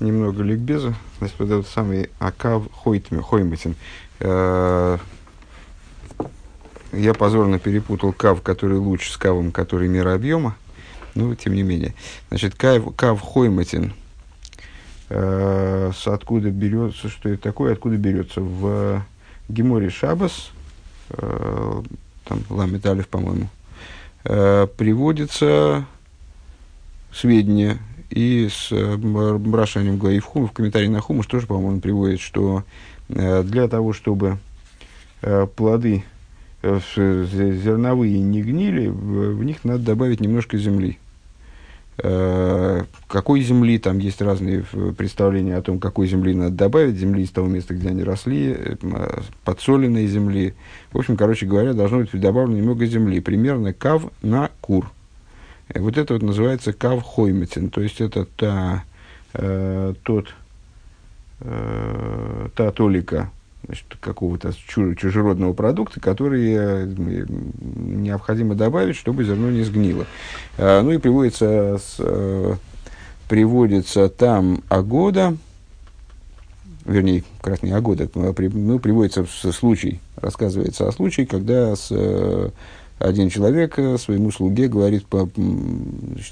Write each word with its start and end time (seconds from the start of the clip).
немного 0.00 0.42
ликбеза. 0.42 0.94
Значит, 1.18 1.36
вот 1.38 1.50
этот 1.50 1.68
самый 1.68 2.10
Акав 2.18 2.64
Хойматин. 2.72 3.74
Э, 4.20 4.98
я 6.92 7.14
позорно 7.14 7.58
перепутал 7.58 8.12
кав, 8.12 8.42
который 8.42 8.78
луч, 8.78 9.10
с 9.10 9.16
кавом, 9.16 9.52
который 9.52 9.88
мера 9.88 10.14
объема. 10.14 10.56
Ну, 11.14 11.34
тем 11.34 11.54
не 11.54 11.62
менее. 11.62 11.94
Значит, 12.28 12.54
кав, 12.54 12.94
кав 12.94 13.20
Хойматин. 13.20 13.92
Э, 15.08 15.90
с 15.94 16.06
откуда 16.06 16.50
берется, 16.50 17.08
что 17.08 17.28
это 17.28 17.42
такое, 17.42 17.72
откуда 17.72 17.96
берется? 17.96 18.40
В 18.40 19.02
Геморе 19.48 19.90
Шабас, 19.90 20.50
э, 21.10 21.82
там 22.24 22.44
Ламет 22.50 22.86
Алиф, 22.86 23.08
по-моему, 23.08 23.48
приводится 24.22 25.86
сведения 27.12 27.78
и 28.10 28.48
с 28.50 28.72
э, 28.72 28.98
Рашанием 29.52 29.98
Гаевху 29.98 30.46
в 30.46 30.52
комментарии 30.52 30.88
на 30.88 31.00
Хумуш 31.00 31.26
тоже, 31.26 31.46
по-моему, 31.46 31.80
приводит, 31.80 32.20
что 32.20 32.64
э, 33.08 33.42
для 33.42 33.68
того, 33.68 33.92
чтобы 33.92 34.38
э, 35.22 35.46
плоды 35.54 36.04
зерновые 36.62 38.18
не 38.18 38.42
гнили, 38.42 38.88
в 38.88 39.44
них 39.44 39.62
надо 39.62 39.84
добавить 39.84 40.20
немножко 40.20 40.58
земли. 40.58 40.98
Какой 41.96 43.42
земли, 43.42 43.78
там 43.78 43.98
есть 43.98 44.20
разные 44.20 44.64
представления 44.96 45.56
о 45.56 45.62
том, 45.62 45.78
какой 45.78 46.08
земли 46.08 46.34
надо 46.34 46.56
добавить, 46.56 46.96
земли 46.96 47.22
из 47.22 47.30
того 47.30 47.46
места, 47.46 47.74
где 47.74 47.90
они 47.90 48.02
росли, 48.02 48.76
подсоленной 49.44 50.08
земли. 50.08 50.54
В 50.92 50.98
общем, 50.98 51.16
короче 51.16 51.46
говоря, 51.46 51.74
должно 51.74 51.98
быть 51.98 52.10
добавлено 52.12 52.58
немного 52.58 52.86
земли, 52.86 53.20
примерно 53.20 53.72
кав 53.72 54.02
на 54.20 54.50
кур– 54.60 54.90
вот 55.74 55.98
это 55.98 56.14
вот 56.14 56.22
называется 56.22 56.72
кавхойметин, 56.72 57.70
то 57.70 57.80
есть 57.80 58.00
это 58.00 58.24
та, 58.24 58.84
э, 59.34 59.94
тот, 60.02 60.28
э, 61.40 62.48
та 62.54 62.70
толика 62.72 63.30
какого-то 64.00 64.52
чужеродного 64.96 65.52
продукта, 65.52 66.00
который 66.00 66.54
э, 66.56 66.86
необходимо 67.76 68.54
добавить, 68.54 68.96
чтобы 68.96 69.24
зерно 69.24 69.50
не 69.50 69.62
сгнило. 69.62 70.06
Э, 70.56 70.80
ну 70.80 70.92
и 70.92 70.98
приводится, 70.98 71.76
с, 71.78 71.96
э, 71.98 72.54
приводится 73.28 74.08
там 74.08 74.62
агода, 74.68 75.36
вернее, 76.86 77.24
как 77.42 77.54
раз 77.54 77.62
не 77.62 77.72
агода, 77.72 78.08
ну, 78.14 78.78
приводится 78.78 79.26
случай, 79.26 80.00
рассказывается 80.16 80.88
о 80.88 80.92
случае, 80.92 81.26
когда 81.26 81.76
с 81.76 81.92
один 82.98 83.30
человек 83.30 83.78
э, 83.78 83.96
своему 83.98 84.30
слуге 84.30 84.68
говорит, 84.68 85.06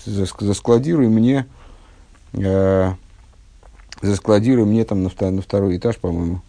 заскладируй 0.05 1.09
мне, 1.09 1.47
э, 2.33 2.93
заскладируй 4.03 4.67
мне 4.67 4.85
там 4.85 5.03
на, 5.05 5.31
на 5.31 5.43
второй 5.43 5.77
этаж, 5.77 5.97
по-моему, 5.97 6.41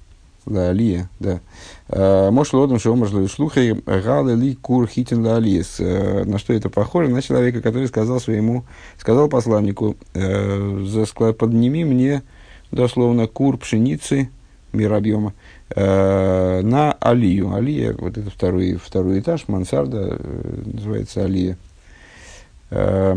да, 0.46 0.70
Алия, 0.70 1.10
да. 1.20 1.42
Э, 1.90 2.32
Мош 2.32 2.54
лодом 2.54 2.80
шоумар 2.80 3.10
шлухай 3.30 3.74
галы 3.74 4.34
ли 4.34 4.56
кур 4.56 4.88
хитин 4.88 5.26
ла 5.26 5.36
алиес. 5.36 5.76
Э, 5.80 6.24
на 6.24 6.40
что 6.40 6.54
это 6.54 6.70
похоже? 6.70 7.10
На 7.10 7.22
человека, 7.22 7.62
который 7.62 7.88
сказал 7.88 8.20
своему, 8.20 8.64
сказал 8.98 9.30
посланнику, 9.30 9.98
подними 10.14 11.84
мне, 11.84 12.24
дословно, 12.72 13.28
кур 13.28 13.58
пшеницы, 13.58 14.30
мир 14.74 14.94
объема, 14.94 15.34
на 15.76 16.94
Алию. 16.94 17.54
Алия, 17.54 17.94
вот 17.98 18.18
это 18.18 18.30
второй, 18.30 18.76
второй 18.76 19.20
этаж, 19.20 19.46
мансарда, 19.48 20.18
э, 20.20 20.62
называется 20.66 21.26
Алия. 21.26 21.58
Э, 22.70 23.16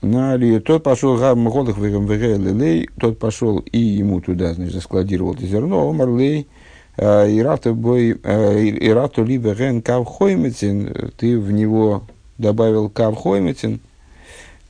на 0.00 0.32
Алию. 0.32 0.60
Тот 0.60 0.82
пошел 0.82 1.16
Мголых 1.34 1.78
Лей, 1.78 2.88
тот 2.98 3.18
пошел 3.18 3.58
и 3.58 3.78
ему 3.78 4.20
туда, 4.20 4.54
значит, 4.54 4.74
заскладировал 4.74 5.34
это 5.34 5.46
зерно, 5.46 5.88
Омар 5.88 6.08
Лей, 6.08 6.48
э, 6.96 7.38
Ирату 7.38 7.74
бой, 7.74 8.18
э, 8.22 8.68
Ирату 8.80 9.24
либо 9.24 9.54
ген 9.54 9.82
кавхоймецин, 9.82 11.12
ты 11.16 11.38
в 11.38 11.52
него 11.52 12.02
добавил 12.38 12.88
кавхоймецин, 12.88 13.74
Э, 13.74 13.91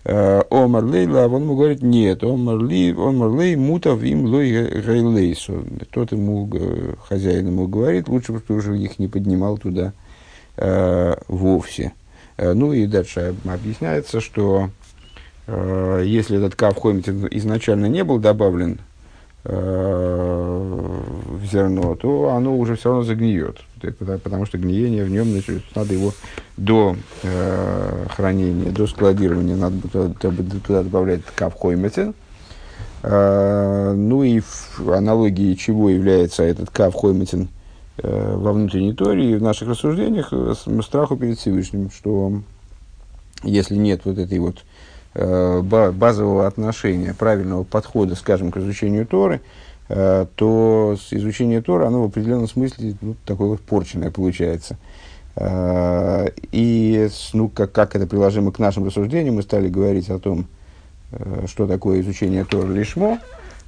Омар 0.04 0.84
Лейла, 0.84 1.28
он 1.28 1.42
ему 1.42 1.56
говорит, 1.56 1.82
нет, 1.82 2.24
Омар 2.24 2.58
Ли, 2.58 2.92
Омар 2.92 3.30
Лей, 3.38 3.54
мутав 3.54 4.02
им 4.02 4.24
лой 4.26 4.50
гейлейсу. 4.50 5.64
Тот 5.90 6.10
ему, 6.12 6.50
хозяин 7.08 7.46
ему 7.46 7.68
говорит, 7.68 8.08
лучше 8.08 8.32
бы 8.32 8.40
ты 8.40 8.52
уже 8.52 8.76
их 8.76 8.98
не 8.98 9.06
поднимал 9.06 9.58
туда 9.58 9.92
э, 10.56 11.14
вовсе. 11.28 11.92
Э, 12.36 12.52
ну 12.52 12.72
и 12.72 12.86
дальше 12.86 13.36
объясняется, 13.44 14.20
что 14.20 14.70
э, 15.46 16.02
если 16.04 16.36
этот 16.36 16.56
кав 16.56 16.84
изначально 16.84 17.86
не 17.86 18.02
был 18.02 18.18
добавлен 18.18 18.80
Э, 18.80 18.91
в 19.44 21.40
зерно, 21.50 21.96
то 21.96 22.28
оно 22.30 22.56
уже 22.56 22.76
все 22.76 22.90
равно 22.90 23.04
загниет. 23.04 23.58
Потому 23.98 24.46
что 24.46 24.58
гниение 24.58 25.04
в 25.04 25.10
нем, 25.10 25.30
значит, 25.30 25.64
надо 25.74 25.94
его 25.94 26.12
до 26.56 26.96
э, 27.24 28.06
хранения, 28.10 28.70
до 28.70 28.86
складирования, 28.86 29.56
надо 29.56 29.76
туда, 29.88 30.30
туда 30.64 30.82
добавлять 30.84 31.22
кавхойметин. 31.34 32.14
Э, 33.02 33.92
ну 33.96 34.22
и 34.22 34.40
в 34.40 34.92
аналогии 34.92 35.54
чего 35.54 35.90
является 35.90 36.44
этот 36.44 36.70
кавхойметин 36.70 37.48
э, 37.98 38.34
во 38.36 38.52
внутренней 38.52 38.92
торе 38.92 39.32
и 39.32 39.34
в 39.34 39.42
наших 39.42 39.70
рассуждениях 39.70 40.28
э, 40.32 40.54
страху 40.82 41.16
перед 41.16 41.38
Всевышним, 41.38 41.90
что 41.90 42.42
если 43.42 43.74
нет 43.74 44.02
вот 44.04 44.18
этой 44.18 44.38
вот 44.38 44.58
Э, 44.58 44.68
базового 45.14 46.46
отношения, 46.46 47.14
правильного 47.14 47.64
подхода, 47.64 48.14
скажем, 48.14 48.50
к 48.50 48.56
изучению 48.56 49.06
Торы, 49.06 49.40
э, 49.88 50.26
то 50.36 50.96
изучение 51.10 51.60
Торы, 51.60 51.84
оно 51.84 52.02
в 52.02 52.06
определенном 52.06 52.48
смысле 52.48 52.94
ну, 53.00 53.14
такое 53.26 53.48
вот 53.48 53.60
порченное 53.60 54.10
получается. 54.10 54.78
Э, 55.36 56.28
и 56.50 57.08
ну, 57.34 57.48
как, 57.48 57.72
как 57.72 57.94
это 57.94 58.06
приложимо 58.06 58.52
к 58.52 58.58
нашим 58.58 58.86
рассуждениям, 58.86 59.34
мы 59.36 59.42
стали 59.42 59.68
говорить 59.68 60.08
о 60.08 60.18
том, 60.18 60.46
что 61.46 61.66
такое 61.66 62.00
изучение 62.00 62.44
Торы 62.46 62.72
Лишмо. 62.72 63.18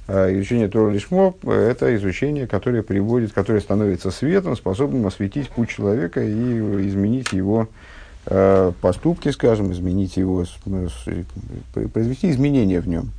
Изучение 0.07 0.67
Тора 0.67 0.91
Лишмо– 0.91 1.33
это 1.43 1.95
изучение, 1.95 2.45
которое 2.45 2.83
приводит, 2.83 3.33
которое 3.33 3.59
становится 3.59 4.11
светом, 4.11 4.55
способным 4.55 5.07
осветить 5.07 5.49
путь 5.49 5.69
человека 5.69 6.23
и 6.23 6.59
изменить 6.87 7.33
его 7.33 7.67
Э, 8.27 8.71
поступки, 8.81 9.29
скажем, 9.29 9.71
изменить 9.71 10.17
его, 10.17 10.45
произвести 11.93 12.31
изменения 12.31 12.81
в 12.81 12.87
нем, 12.87 13.11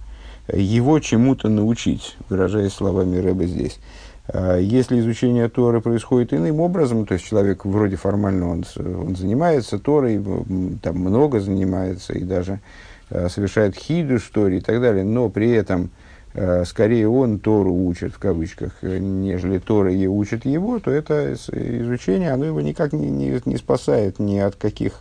его 0.52 0.98
чему-то 0.98 1.48
научить, 1.48 2.16
выражаясь 2.28 2.72
словами 2.72 3.18
Рэба 3.18 3.44
здесь. 3.44 3.78
Э, 4.26 4.58
если 4.60 4.98
изучение 4.98 5.48
Торы 5.48 5.80
происходит 5.80 6.34
иным 6.34 6.60
образом, 6.60 7.06
то 7.06 7.14
есть 7.14 7.24
человек 7.24 7.64
вроде 7.64 7.94
формально 7.94 8.50
он, 8.50 8.64
он 8.76 9.14
занимается 9.14 9.78
Торой, 9.78 10.20
там 10.82 10.98
много 10.98 11.38
занимается 11.38 12.12
и 12.14 12.24
даже 12.24 12.58
э, 13.10 13.28
совершает 13.28 13.76
хиду 13.76 14.18
Тори 14.32 14.58
и 14.58 14.60
так 14.60 14.80
далее, 14.80 15.04
но 15.04 15.28
при 15.28 15.50
этом 15.50 15.90
скорее 16.64 17.08
он 17.08 17.38
Тору 17.38 17.72
учит, 17.72 18.12
в 18.12 18.18
кавычках, 18.18 18.82
нежели 18.82 19.58
Тора 19.58 19.92
и 19.92 20.06
учит 20.06 20.44
его, 20.44 20.78
то 20.80 20.90
это 20.90 21.32
изучение, 21.32 22.32
оно 22.32 22.44
его 22.44 22.60
никак 22.60 22.92
не, 22.92 23.08
не, 23.08 23.40
не 23.44 23.56
спасает 23.56 24.18
ни 24.18 24.38
от 24.38 24.56
каких, 24.56 25.00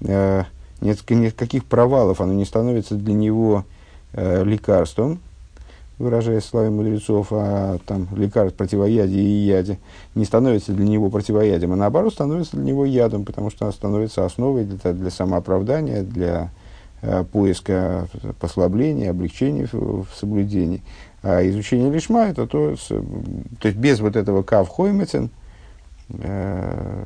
э, 0.00 0.44
ни, 0.80 0.90
от, 0.90 1.34
каких 1.34 1.64
провалов, 1.66 2.20
оно 2.20 2.32
не 2.32 2.46
становится 2.46 2.94
для 2.94 3.12
него 3.12 3.64
э, 4.14 4.42
лекарством, 4.44 5.20
выражаясь 5.98 6.44
словами 6.44 6.70
мудрецов, 6.70 7.28
а 7.30 7.78
там 7.86 8.08
лекарств 8.16 8.56
противоядия 8.56 9.20
и 9.20 9.44
яде, 9.44 9.78
не 10.14 10.24
становится 10.24 10.72
для 10.72 10.86
него 10.86 11.10
противоядием, 11.10 11.74
а 11.74 11.76
наоборот 11.76 12.14
становится 12.14 12.56
для 12.56 12.64
него 12.64 12.86
ядом, 12.86 13.26
потому 13.26 13.50
что 13.50 13.66
она 13.66 13.72
становится 13.72 14.24
основой 14.24 14.64
для, 14.64 14.92
для 14.94 15.10
самооправдания, 15.10 16.02
для 16.02 16.44
Э, 16.44 16.63
поиска 17.32 18.08
послабления, 18.40 19.10
облегчения 19.10 19.68
в, 19.70 20.06
соблюдении. 20.14 20.82
А 21.22 21.46
изучение 21.48 21.90
лишма 21.90 22.26
это 22.26 22.46
то, 22.46 22.76
то 22.76 23.68
есть 23.68 23.78
без 23.78 24.00
вот 24.00 24.16
этого 24.16 24.42
кав 24.42 24.68
хоймецен 24.68 25.30
э, 26.10 27.04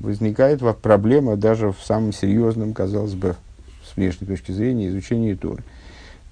возникает 0.00 0.60
проблема 0.80 1.36
даже 1.36 1.72
в 1.72 1.78
самом 1.82 2.12
серьезном, 2.12 2.72
казалось 2.72 3.14
бы, 3.14 3.36
с 3.84 3.96
внешней 3.96 4.26
точки 4.26 4.52
зрения, 4.52 4.88
изучении 4.88 5.34
Торы. 5.34 5.62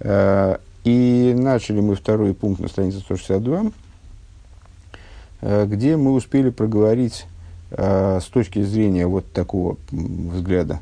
Э, 0.00 0.56
и 0.84 1.34
начали 1.36 1.80
мы 1.80 1.94
второй 1.94 2.32
пункт 2.32 2.60
на 2.60 2.68
странице 2.68 3.00
162, 3.00 3.72
э, 5.42 5.66
где 5.66 5.96
мы 5.96 6.12
успели 6.12 6.50
проговорить 6.50 7.26
э, 7.70 8.18
с 8.22 8.24
точки 8.26 8.62
зрения 8.62 9.06
вот 9.06 9.30
такого 9.32 9.76
взгляда 9.90 10.80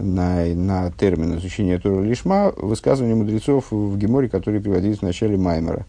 на, 0.00 0.44
на 0.54 0.90
термин 0.92 1.36
изучения 1.36 1.78
Тора 1.78 2.02
Лишма 2.02 2.52
высказывания 2.56 3.14
мудрецов 3.14 3.70
в 3.70 3.96
Геморе, 3.98 4.28
которые 4.28 4.60
приводились 4.60 4.98
в 4.98 5.02
начале 5.02 5.36
Маймера. 5.36 5.86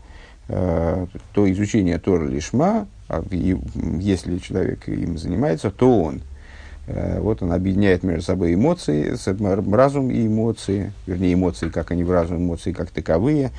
Э, 0.48 1.06
то 1.34 1.52
изучение 1.52 1.98
Тора 1.98 2.25
Лишма, 2.28 2.88
а, 3.08 3.24
если 3.30 4.38
человек 4.38 4.88
им 4.88 5.18
занимается, 5.18 5.72
то 5.72 6.04
он. 6.04 6.22
Вот 6.88 7.42
он 7.44 7.54
объединяет 7.54 8.04
между 8.04 8.24
собой 8.24 8.56
эмоции, 8.56 9.16
разум 9.72 10.10
и 10.10 10.25
эмоции, 10.25 10.92
вернее, 11.06 11.36
эмоции, 11.36 11.69
как 11.69 11.92
они 11.92 12.04
в 12.04 12.12
разум, 12.12 12.38
эмоции 12.40 12.74
как 12.74 12.90
таковые, 12.90 13.52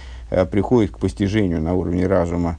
приходит 0.51 0.91
к 0.91 0.99
постижению 0.99 1.63
на 1.63 1.73
уровне 1.73 2.07
разума 2.07 2.59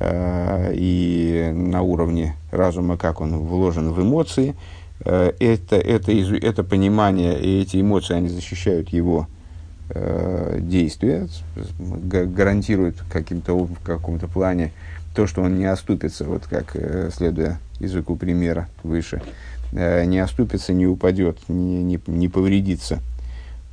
и 0.00 1.50
на 1.52 1.82
уровне 1.82 2.36
разума, 2.52 2.96
как 2.96 3.20
он 3.20 3.36
вложен 3.36 3.90
в 3.90 4.00
эмоции. 4.00 4.54
Это, 5.00 5.76
это, 5.76 6.12
это 6.12 6.64
понимание 6.64 7.38
и 7.40 7.60
эти 7.60 7.80
эмоции, 7.80 8.14
они 8.14 8.28
защищают 8.28 8.88
его 8.88 9.28
э, 9.90 10.58
действия, 10.60 11.28
гарантируют 11.78 12.96
каким-то, 13.10 13.56
в 13.56 13.78
каком-то 13.84 14.26
плане 14.26 14.72
то, 15.16 15.26
что 15.26 15.42
он 15.42 15.58
не 15.58 15.64
оступится, 15.64 16.24
вот 16.24 16.46
как, 16.46 16.72
э, 16.74 17.10
следуя 17.14 17.58
языку 17.80 18.16
примера 18.16 18.68
выше, 18.82 19.22
э, 19.72 20.04
не 20.04 20.18
оступится, 20.18 20.74
не 20.74 20.86
упадет, 20.86 21.38
не, 21.48 21.82
не, 21.82 21.98
не 22.06 22.28
повредится. 22.28 23.00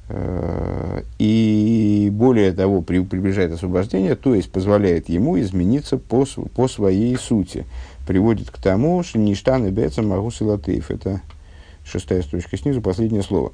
Э, 0.08 1.02
и 1.20 2.10
более 2.14 2.54
того, 2.54 2.81
при, 2.81 3.00
приближает 3.00 3.52
освобождение, 3.52 4.16
то 4.16 4.34
есть 4.34 4.52
позволяет 4.52 5.10
ему 5.10 5.40
измениться 5.40 5.98
по, 5.98 6.25
по 6.56 6.68
своей 6.70 7.18
сути. 7.18 7.66
Приводит 8.07 8.51
к 8.51 8.57
тому, 8.57 9.01
что 9.03 9.19
ништан 9.19 9.65
и 9.65 9.71
бецам 9.71 10.09
магус 10.09 10.41
и 10.41 10.44
латыев. 10.44 10.91
Это 10.91 11.21
шестая 11.85 12.21
строчка 12.21 12.57
снизу, 12.57 12.81
последнее 12.81 13.23
слово. 13.23 13.53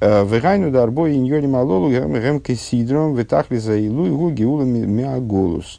Вегайну 0.00 0.70
дарбо 0.72 1.08
и 1.08 1.16
ньоли 1.16 1.46
малолу 1.46 1.90
гемке 1.90 2.56
сидром 2.56 3.14
витахли 3.14 3.58
за 3.58 3.76
илу 3.76 4.08
игу 4.08 4.30
геула 4.30 4.64
миаголус. 4.64 5.78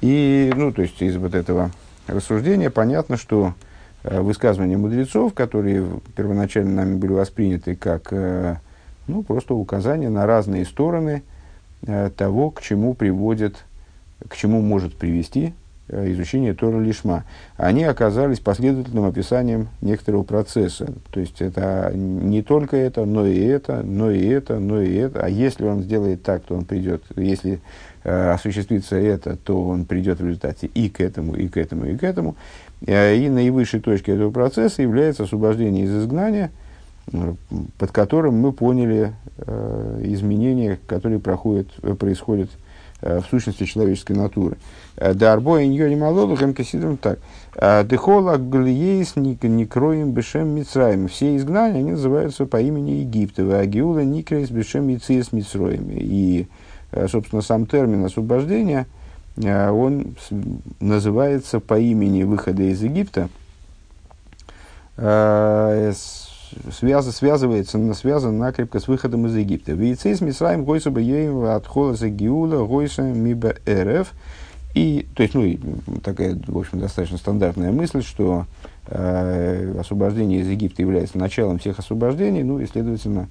И, 0.00 0.52
ну, 0.56 0.72
то 0.72 0.82
есть, 0.82 1.00
из 1.00 1.16
вот 1.16 1.34
этого 1.34 1.70
рассуждения 2.06 2.70
понятно, 2.70 3.16
что 3.16 3.54
э, 4.02 4.20
высказывания 4.20 4.76
мудрецов, 4.76 5.34
которые 5.34 5.86
первоначально 6.16 6.84
нами 6.84 6.96
были 6.96 7.12
восприняты 7.12 7.76
как, 7.76 8.08
э, 8.12 8.56
ну, 9.06 9.22
просто 9.22 9.54
указания 9.54 10.08
на 10.08 10.26
разные 10.26 10.64
стороны 10.64 11.22
э, 11.82 12.10
того, 12.16 12.50
к 12.50 12.62
чему 12.62 12.94
приводит, 12.94 13.64
к 14.28 14.36
чему 14.36 14.60
может 14.60 14.96
привести 14.96 15.54
Э, 15.92 16.12
изучения 16.12 16.54
Тора 16.54 16.78
Лишма, 16.78 17.24
они 17.56 17.82
оказались 17.82 18.38
последовательным 18.38 19.06
описанием 19.06 19.68
некоторого 19.80 20.22
процесса. 20.22 20.92
То 21.10 21.18
есть 21.18 21.42
это 21.42 21.90
не 21.94 22.42
только 22.42 22.76
это, 22.76 23.04
но 23.04 23.26
и 23.26 23.36
это, 23.40 23.82
но 23.82 24.10
и 24.10 24.24
это, 24.24 24.60
но 24.60 24.80
и 24.80 24.94
это. 24.94 25.24
А 25.24 25.28
если 25.28 25.64
он 25.64 25.82
сделает 25.82 26.22
так, 26.22 26.44
то 26.44 26.54
он 26.54 26.64
придет. 26.64 27.02
Если 27.16 27.60
э, 28.04 28.30
осуществится 28.30 28.96
это, 28.96 29.36
то 29.36 29.66
он 29.66 29.84
придет 29.84 30.20
в 30.20 30.24
результате 30.24 30.68
и 30.68 30.88
к 30.88 31.00
этому, 31.00 31.34
и 31.34 31.48
к 31.48 31.56
этому, 31.56 31.86
и 31.86 31.96
к 31.96 32.04
этому. 32.04 32.36
Э, 32.86 33.16
и 33.16 33.28
наивысшей 33.28 33.80
точкой 33.80 34.14
этого 34.14 34.30
процесса 34.30 34.82
является 34.82 35.24
освобождение 35.24 35.86
из 35.86 35.96
изгнания, 35.96 36.52
э, 37.12 37.34
под 37.78 37.90
которым 37.90 38.34
мы 38.34 38.52
поняли 38.52 39.12
э, 39.38 40.00
изменения, 40.04 40.78
которые 40.86 41.18
проходят, 41.18 41.66
происходят 41.98 42.50
в 43.02 43.24
сущности 43.30 43.64
человеческой 43.64 44.16
натуры. 44.16 44.56
Дарбо 44.96 45.60
и 45.60 45.66
ньони 45.66 45.96
малолу 45.96 46.36
хэмкасидром 46.36 46.96
так. 46.96 47.18
Дехола 47.54 48.36
глиейс 48.36 49.16
некроем 49.16 50.12
бешем 50.12 50.48
мицраем. 50.48 51.08
Все 51.08 51.36
изгнания, 51.36 51.80
они 51.80 51.92
называются 51.92 52.46
по 52.46 52.60
имени 52.60 53.00
Египта. 53.00 53.42
А 53.58 53.66
геула 53.66 54.04
никрейс 54.04 54.50
бешем 54.50 54.86
мициес 54.88 55.32
мицроем. 55.32 55.88
И, 55.90 56.46
э, 56.92 57.08
собственно, 57.08 57.42
сам 57.42 57.66
термин 57.66 58.04
освобождения, 58.04 58.86
э, 59.36 59.70
он 59.70 60.16
называется 60.80 61.60
по 61.60 61.78
имени 61.78 62.24
выхода 62.24 62.62
из 62.62 62.82
Египта, 62.82 63.28
э, 64.96 65.92
связ, 66.72 67.10
связывается, 67.14 67.94
связан 67.94 68.38
накрепко 68.38 68.80
с 68.80 68.88
выходом 68.88 69.26
из 69.26 69.36
Египта. 69.36 69.72
Вейцейс 69.72 70.20
Мисраим 70.20 70.64
Гойса 70.64 70.90
Баеем 70.90 71.44
от 71.44 71.66
Гиула 71.66 72.66
Гойса 72.66 73.02
Миба 73.02 73.54
РФ. 73.68 74.12
И, 74.74 75.08
то 75.16 75.22
есть, 75.22 75.34
ну, 75.34 75.56
такая, 76.02 76.38
в 76.46 76.56
общем, 76.56 76.78
достаточно 76.78 77.18
стандартная 77.18 77.72
мысль, 77.72 78.02
что 78.02 78.46
э, 78.86 79.74
освобождение 79.80 80.40
из 80.40 80.48
Египта 80.48 80.82
является 80.82 81.18
началом 81.18 81.58
всех 81.58 81.80
освобождений, 81.80 82.44
ну 82.44 82.60
и, 82.60 82.66
следовательно, 82.66 83.28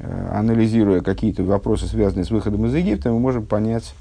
э, 0.00 0.28
анализируя 0.32 1.00
какие-то 1.00 1.44
вопросы, 1.44 1.86
связанные 1.86 2.24
с 2.24 2.30
выходом 2.30 2.66
из 2.66 2.74
Египта, 2.74 3.12
мы 3.12 3.20
можем 3.20 3.46
понять 3.46 3.94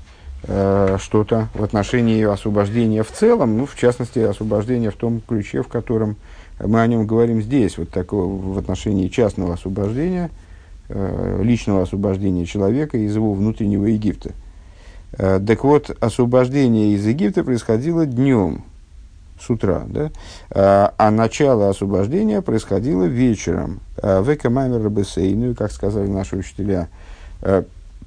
э, 0.43 0.97
что-то 0.99 1.47
в 1.53 1.63
отношении 1.63 2.23
освобождения 2.23 3.03
в 3.03 3.11
целом, 3.11 3.59
ну, 3.59 3.65
в 3.67 3.75
частности, 3.75 4.17
освобождения 4.17 4.89
в 4.89 4.95
том 4.95 5.21
ключе, 5.21 5.61
в 5.61 5.67
котором 5.67 6.15
мы 6.59 6.81
о 6.81 6.87
нем 6.87 7.05
говорим 7.05 7.41
здесь, 7.41 7.77
вот 7.77 7.89
такого 7.89 8.53
в 8.53 8.57
отношении 8.57 9.07
частного 9.07 9.53
освобождения, 9.53 10.29
э, 10.89 11.41
личного 11.43 11.83
освобождения 11.83 12.45
человека 12.45 12.97
из 12.97 13.15
его 13.15 13.33
внутреннего 13.33 13.85
Египта– 13.85 14.31
Э, 15.13 15.39
так 15.45 15.63
вот, 15.63 15.95
освобождение 15.99 16.93
из 16.93 17.05
Египта 17.05 17.43
происходило 17.43 18.05
днем, 18.05 18.63
с 19.39 19.49
утра, 19.49 19.83
да? 19.87 20.09
а, 20.49 20.93
а 20.97 21.11
начало 21.11 21.69
освобождения 21.69 22.41
происходило 22.41 23.03
вечером. 23.03 23.81
Э, 24.01 24.21
в 24.21 24.33
Экамаймер 24.33 24.83
Рабесейну, 24.83 25.55
как 25.55 25.71
сказали 25.71 26.07
наши 26.07 26.37
учителя 26.37 26.89
э, 27.41 27.63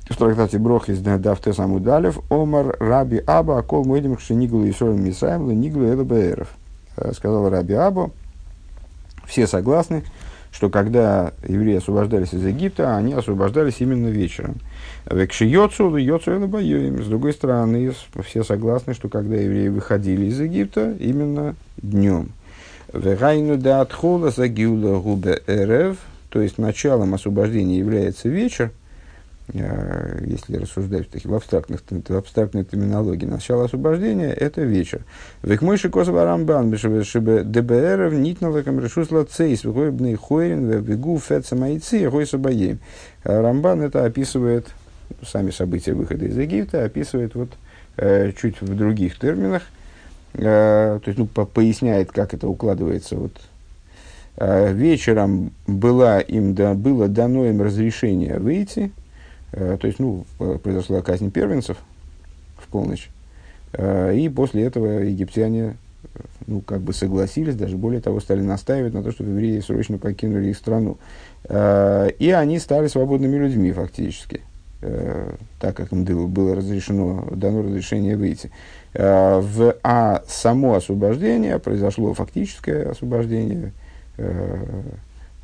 в 0.08 0.16
трактате 0.16 0.58
Брох 0.58 0.88
из 0.88 1.00
Давте 1.00 1.52
Самудалев, 1.52 2.18
Омар 2.30 2.76
Раби 2.80 3.22
Аба, 3.26 3.58
Акол 3.58 3.84
Мойдим 3.84 4.16
Кшениглу 4.16 4.64
и 4.64 4.72
Сорем 4.72 5.04
Мисаем, 5.04 5.48
Ниглу 5.60 5.84
Элабаэров. 5.84 6.48
Сказал 7.12 7.48
Раби 7.48 7.74
Абу, 7.74 8.12
все 9.30 9.46
согласны, 9.46 10.02
что 10.52 10.68
когда 10.68 11.32
евреи 11.46 11.76
освобождались 11.76 12.34
из 12.34 12.44
Египта, 12.44 12.96
они 12.96 13.12
освобождались 13.14 13.76
именно 13.78 14.08
вечером. 14.08 14.56
Векши 15.08 15.44
Йоцу, 15.44 15.96
Йоцу 15.96 16.32
С 16.32 17.06
другой 17.06 17.32
стороны, 17.32 17.94
все 18.24 18.42
согласны, 18.42 18.94
что 18.94 19.08
когда 19.08 19.36
евреи 19.36 19.68
выходили 19.68 20.26
из 20.26 20.40
Египта, 20.40 20.92
именно 20.98 21.54
днем. 21.76 22.30
Вегайну 22.92 23.56
да 23.56 23.80
отхола 23.82 24.30
загиула 24.30 24.98
губе 25.00 25.40
эрев, 25.46 25.98
то 26.28 26.40
есть 26.40 26.58
началом 26.58 27.14
освобождения 27.14 27.78
является 27.78 28.28
вечер, 28.28 28.72
если 29.52 30.56
рассуждать 30.56 31.08
в, 31.08 31.10
таких, 31.10 31.30
в, 31.30 31.34
абстрактных, 31.34 31.82
в 31.90 32.16
абстрактной 32.16 32.64
терминологии, 32.64 33.26
начало 33.26 33.64
освобождения– 33.64 34.32
это 34.36 34.62
вечер. 34.62 35.02
Век 35.42 35.62
мой 35.62 35.76
шикозова 35.76 36.24
рамбан, 36.24 36.76
чтобы 36.76 37.42
ДБР 37.42 38.12
нитналаком 38.14 38.80
решусла 38.80 39.24
цейс, 39.24 39.64
выгойбный 39.64 40.14
хойрин, 40.14 40.70
вегу 40.70 41.18
фет 41.18 41.46
самайци, 41.46 42.08
гой 42.08 42.26
сабаем. 42.26 42.78
А 43.24 43.42
рамбан 43.42 43.82
это 43.82 44.04
описывает, 44.04 44.68
сами 45.26 45.50
события 45.50 45.94
выхода 45.94 46.26
из 46.26 46.36
Египта, 46.36 46.84
описывает 46.84 47.34
вот 47.34 47.50
э, 47.96 48.32
чуть 48.40 48.60
в 48.60 48.76
других 48.76 49.18
терминах, 49.18 49.62
э, 50.34 51.00
то 51.02 51.08
есть 51.08 51.18
ну, 51.18 51.26
по 51.26 51.44
поясняет, 51.44 52.12
как 52.12 52.34
это 52.34 52.46
укладывается 52.46 53.16
вот 53.16 53.32
вечером 54.38 55.52
была 55.66 56.20
им, 56.20 56.54
да, 56.54 56.72
было 56.72 57.08
дано 57.08 57.44
им 57.44 57.60
разрешение 57.60 58.38
выйти, 58.38 58.90
Э, 58.90 58.99
то 59.52 59.80
есть, 59.82 59.98
ну, 59.98 60.24
произошла 60.62 61.02
казнь 61.02 61.30
первенцев 61.30 61.76
в 62.58 62.68
полночь. 62.68 63.10
Э, 63.72 64.14
и 64.14 64.28
после 64.28 64.64
этого 64.64 64.86
египтяне, 65.00 65.76
ну, 66.46 66.60
как 66.60 66.80
бы 66.80 66.92
согласились, 66.92 67.54
даже 67.54 67.76
более 67.76 68.00
того, 68.00 68.20
стали 68.20 68.40
настаивать 68.40 68.94
на 68.94 69.02
то, 69.02 69.12
чтобы 69.12 69.30
евреи 69.30 69.60
срочно 69.60 69.98
покинули 69.98 70.48
их 70.48 70.56
страну. 70.56 70.98
Э, 71.44 72.10
и 72.18 72.30
они 72.30 72.58
стали 72.58 72.88
свободными 72.88 73.36
людьми 73.36 73.72
фактически, 73.72 74.42
так 75.58 75.76
как 75.76 75.92
им 75.92 76.04
было 76.04 76.56
разрешено, 76.56 77.28
дано 77.32 77.62
разрешение 77.62 78.16
выйти. 78.16 78.50
В, 78.94 79.76
а 79.82 80.22
само 80.26 80.74
освобождение 80.74 81.58
произошло 81.58 82.14
фактическое 82.14 82.90
освобождение, 82.90 83.72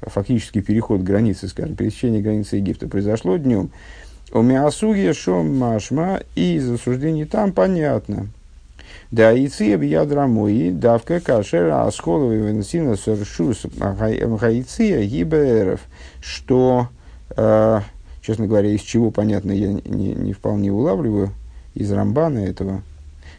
фактический 0.07 0.63
переход 0.63 1.03
границы, 1.03 1.49
скажем, 1.49 1.77
пересечение 1.77 2.23
границы 2.23 2.57
Египта 2.57 2.89
произошло 2.89 3.37
днем. 3.37 3.71
У 4.33 4.43
Миасуги 4.43 5.13
Шом 5.13 5.57
Машма 5.57 6.21
и 6.35 6.55
из 6.55 6.71
осуждений 6.71 7.27
там 7.27 7.53
понятно. 7.53 8.29
Да, 9.11 9.33
и 9.33 9.47
ция 9.49 9.79
ядрамуи, 9.79 10.71
давка 10.71 11.21
кашера 11.21 11.87
асхоловый 11.87 12.39
венсина 12.39 12.97
соршус 12.97 13.67
хаиция 14.41 15.05
гиберов, 15.05 15.81
что, 16.21 16.89
э, 17.37 17.81
честно 18.21 18.49
говоря, 18.49 18.71
из 18.71 18.81
чего 18.81 19.13
понятно, 19.13 19.53
я 19.53 19.73
не, 19.73 20.15
не 20.15 20.33
вполне 20.33 20.73
улавливаю, 20.73 21.31
из 21.75 21.93
Рамбана 21.93 22.39
этого, 22.39 22.83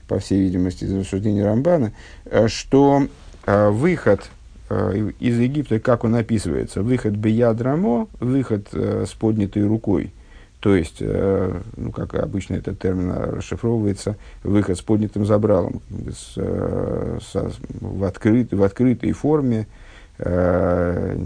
по 0.08 0.20
всей 0.20 0.40
видимости, 0.40 0.86
из 0.86 0.94
рассуждения 0.94 1.44
Рамбана, 1.44 1.92
э, 2.26 2.48
что 2.48 3.08
э, 3.46 3.70
выход 3.70 4.30
из 4.70 5.40
Египта, 5.40 5.80
как 5.80 6.04
он 6.04 6.16
описывается, 6.16 6.84
выход 6.84 7.14
биядрамо, 7.14 8.08
выход 8.20 8.68
э, 8.74 9.06
с 9.08 9.14
поднятой 9.14 9.66
рукой, 9.66 10.12
то 10.60 10.76
есть, 10.76 10.98
э, 11.00 11.62
ну, 11.78 11.92
как 11.92 12.16
обычно 12.16 12.56
этот 12.56 12.80
термин 12.80 13.12
расшифровывается, 13.12 14.18
выход 14.44 14.78
с 14.78 14.82
поднятым 14.82 15.26
забралом, 15.26 15.82
с, 16.12 16.34
с, 16.36 17.56
в, 17.80 18.04
открыт, 18.04 18.54
в 18.54 18.62
открытой 18.62 19.14
форме, 19.14 19.68
э, 20.18 21.18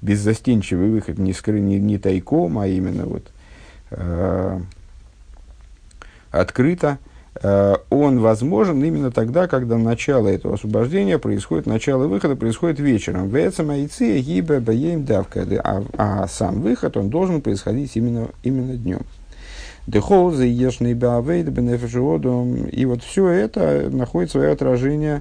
беззастенчивый 0.00 0.90
выход 0.90 1.18
не, 1.18 1.32
скры, 1.32 1.58
не, 1.58 1.80
не 1.80 1.98
тайком, 1.98 2.58
а 2.58 2.68
именно 2.68 3.06
вот 3.06 3.32
э, 3.90 4.60
открыто, 6.30 6.98
э, 7.00 7.13
он 7.90 8.20
возможен 8.20 8.82
именно 8.82 9.10
тогда, 9.10 9.46
когда 9.48 9.76
начало 9.76 10.28
этого 10.28 10.54
освобождения 10.54 11.18
происходит, 11.18 11.66
начало 11.66 12.06
выхода 12.06 12.36
происходит 12.36 12.80
вечером. 12.80 13.30
А, 15.62 15.84
а 15.98 16.26
сам 16.26 16.62
выход, 16.62 16.96
он 16.96 17.10
должен 17.10 17.42
происходить 17.42 17.96
именно, 17.96 18.28
именно 18.42 18.76
днем. 18.76 19.02
Дехолза, 19.86 20.44
ешный 20.44 20.94
баавейд, 20.94 21.48
бенефешиодом. 21.48 22.64
И 22.64 22.84
вот 22.86 23.02
все 23.02 23.28
это 23.28 23.90
находит 23.90 24.30
свое 24.30 24.50
отражение 24.50 25.20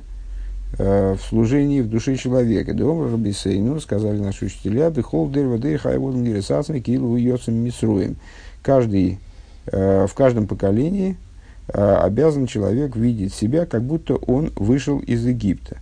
э, 0.78 1.16
в 1.16 1.22
служении 1.22 1.82
в 1.82 1.90
душе 1.90 2.16
человека. 2.16 2.74
Дом 2.74 3.12
Рабисейну, 3.12 3.82
сказали 3.82 4.20
наши 4.20 4.46
учителя, 4.46 4.90
дерва 4.90 5.58
дей 5.58 5.76
хайводн 5.76 6.24
гирисасный 6.24 6.80
килу 6.80 7.18
йоцем 7.18 7.56
мисруем. 7.56 8.16
Каждый, 8.62 9.20
э, 9.66 10.08
в 10.08 10.14
каждом 10.14 10.48
поколении 10.48 11.12
э, 11.12 11.33
обязан 11.74 12.46
человек 12.46 12.96
видеть 12.96 13.34
себя, 13.34 13.66
как 13.66 13.84
будто 13.84 14.16
он 14.16 14.52
вышел 14.56 15.00
из 15.00 15.26
Египта. 15.26 15.78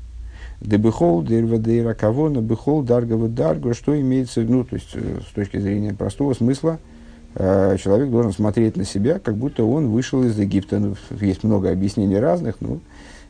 Дебехол, 0.62 1.24
дервадейра 1.24 1.94
кавона, 1.94 2.40
бехол, 2.40 2.84
даргава 2.84 3.28
дарго, 3.28 3.74
что 3.74 4.00
имеется, 4.00 4.42
ну, 4.42 4.64
то 4.64 4.76
есть, 4.76 4.92
э, 4.94 5.20
с 5.28 5.34
точки 5.34 5.58
зрения 5.58 5.94
простого 5.94 6.34
смысла– 6.34 6.80
Э, 7.36 7.78
человек 7.80 8.10
должен 8.10 8.34
смотреть 8.34 8.76
на 8.76 8.84
себя, 8.84 9.20
как 9.20 9.36
будто 9.36 9.64
он 9.64 9.90
вышел 9.90 10.24
из 10.24 10.38
Египта. 10.38 10.80
Ну, 10.80 10.96
есть 11.20 11.44
много 11.44 11.72
объяснений 11.72 12.20
разных, 12.20 12.56
но 12.60 12.80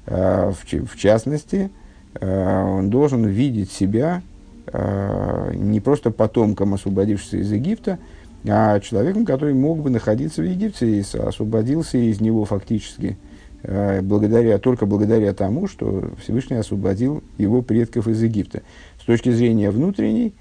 э, 0.07 0.51
в, 0.51 0.87
в 0.87 0.97
частности, 0.97 1.69
он 2.19 2.89
должен 2.89 3.25
видеть 3.25 3.71
себя 3.71 4.21
не 5.53 5.79
просто 5.79 6.11
потомком, 6.11 6.73
освободившегося 6.73 7.37
из 7.37 7.49
Египта, 7.53 7.93
а 7.93 7.97
человеком, 8.43 9.25
который 9.25 9.53
мог 9.53 9.81
бы 9.81 9.89
находиться 9.89 10.41
в 10.41 10.45
Египте 10.45 10.87
и 10.87 11.03
освободился 11.17 11.97
из 11.97 12.21
него 12.21 12.45
фактически 12.45 13.17
благодаря, 13.63 14.57
только 14.57 14.87
благодаря 14.87 15.33
тому, 15.33 15.67
что 15.67 16.11
Всевышний 16.19 16.55
освободил 16.55 17.23
его 17.37 17.61
предков 17.61 18.07
из 18.07 18.21
Египта. 18.23 18.63
С 18.99 19.05
точки 19.05 19.29
зрения 19.29 19.69
внутренней, 19.69 20.33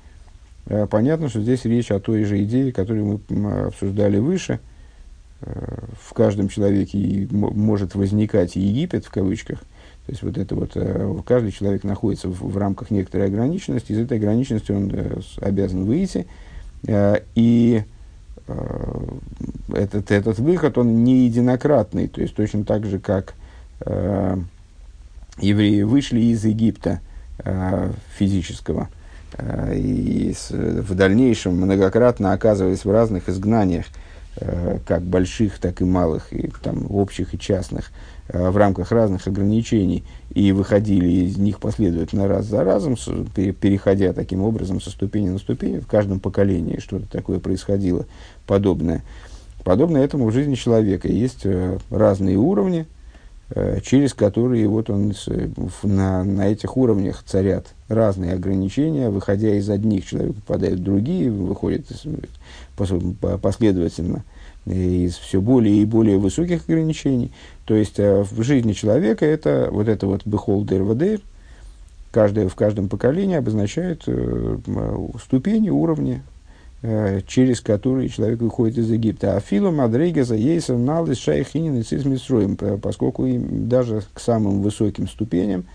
Э, 0.71 0.87
понятно, 0.87 1.29
что 1.29 1.41
здесь 1.41 1.65
речь 1.65 1.91
о 1.91 1.99
той 1.99 2.25
же 2.25 2.43
идее, 2.43 2.73
которую 2.73 3.21
мы 3.29 3.67
обсуждали 3.67 4.19
выше. 4.19 4.61
Э, 5.41 5.79
в 6.01 6.15
каждом 6.15 6.49
человеке 6.49 7.27
может 7.31 7.95
возникать 7.97 8.57
Египет, 8.57 9.05
в 9.05 9.11
кавычках. 9.11 9.59
То 10.07 10.13
есть, 10.13 10.23
вот 10.23 10.39
это 10.39 10.55
вот, 10.55 10.73
э, 10.77 11.15
каждый 11.27 11.51
человек 11.51 11.83
находится 11.83 12.29
в, 12.29 12.53
в 12.53 12.57
рамках 12.57 12.91
некоторой 12.91 13.27
ограниченности, 13.27 13.93
из 13.93 13.99
этой 13.99 14.19
ограниченности 14.19 14.71
он 14.71 14.93
обязан 15.41 15.85
выйти. 15.85 16.27
И 16.87 17.83
этот, 19.69 20.11
этот 20.11 20.39
выход, 20.39 20.79
он 20.79 21.05
не 21.05 21.27
единократный, 21.27 22.09
то 22.09 22.21
есть 22.21 22.35
точно 22.35 22.65
так 22.65 22.87
же, 22.87 22.99
как 22.99 23.35
евреи 25.39 25.83
вышли 25.83 26.21
из 26.21 26.45
Египта 26.45 27.01
физического– 28.17 28.89
Э, 29.39 29.75
и 29.77 30.35
в 30.51 30.95
дальнейшем 30.95 31.57
многократно 31.57 32.33
оказываясь 32.33 32.85
в 32.85 32.91
разных 32.91 33.29
изгнаниях, 33.29 33.87
э, 34.37 34.79
как 34.87 35.03
больших, 35.03 35.59
так 35.59 35.81
и 35.81 35.85
малых, 35.85 36.33
и 36.33 36.51
там 36.63 36.87
общих 36.91 37.35
и 37.35 37.39
частных, 37.39 37.91
э, 37.91 38.20
в 38.33 38.57
рамках 38.57 38.93
разных 38.93 39.27
ограничений, 39.27 40.05
и 40.33 40.53
выходили 40.53 41.09
из 41.09 41.37
них 41.37 41.59
последовательно 41.59 42.29
раз 42.29 42.47
за 42.47 42.65
разом, 42.65 42.97
переходя 43.35 44.13
таким 44.13 44.43
образом 44.43 44.81
со 44.81 44.91
ступени 44.91 45.31
на 45.31 45.39
ступень, 45.39 45.81
в 45.81 45.87
каждом 45.87 46.21
поколении 46.21 46.81
что-то 46.81 47.07
такое 47.11 47.39
происходило 47.39 48.07
подобное. 48.47 49.03
Подобно 49.65 49.99
этому 49.99 50.27
в 50.27 50.33
жизни 50.33 50.55
человека 50.55 51.09
есть 51.09 51.47
разные 51.91 52.37
уровни, 52.37 52.87
Э, 53.53 53.81
через 53.83 54.15
которые 54.15 54.69
вот 54.69 54.91
он 54.91 55.13
на, 55.83 56.23
на 56.23 56.49
этих 56.49 56.77
уровнях 56.77 57.25
царят 57.27 57.67
разные 57.89 58.35
ограничения, 58.35 59.11
выходя 59.11 59.53
из 59.57 59.69
одних, 59.69 60.07
человек 60.07 60.37
попадает 60.37 60.79
в 60.79 60.83
другие, 60.85 61.33
выходит 61.33 61.87
последовательно 63.43 64.25
из 64.67 65.17
все 65.17 65.41
более 65.41 65.77
и 65.77 65.85
более 65.85 66.19
высоких 66.19 66.69
ограничений. 66.69 67.33
То 67.65 67.75
есть 67.75 67.99
э, 67.99 68.23
в 68.23 68.43
жизни 68.43 68.73
человека 68.73 69.25
это 69.25 69.69
вот 69.71 69.89
это 69.89 70.07
вот 70.07 70.23
бехолдер 70.27 70.83
вадер, 70.83 71.21
каждое, 72.11 72.49
в 72.49 72.55
каждом 72.55 72.89
поколении 72.89 73.37
обозначает 73.37 74.03
э, 74.07 74.59
ступени, 75.23 75.71
уровни, 75.71 76.23
Э, 76.83 77.21
через 77.27 77.61
который 77.61 78.09
человек 78.09 78.41
выходит 78.41 78.79
из 78.79 78.91
Египта. 78.91 79.37
А 79.37 79.41
филу 79.41 79.71
мадрейгаза 79.71 80.35
ейсер 80.35 80.77
налис 80.77 81.19
шайхинин 81.19 81.77
и 81.77 81.83
цисмисроем, 81.83 82.57
поскольку 82.57 83.27
им 83.27 83.69
даже 83.69 84.03
к 84.15 84.21
самым 84.21 84.63
высоким 84.63 85.07
ступеням 85.07 85.67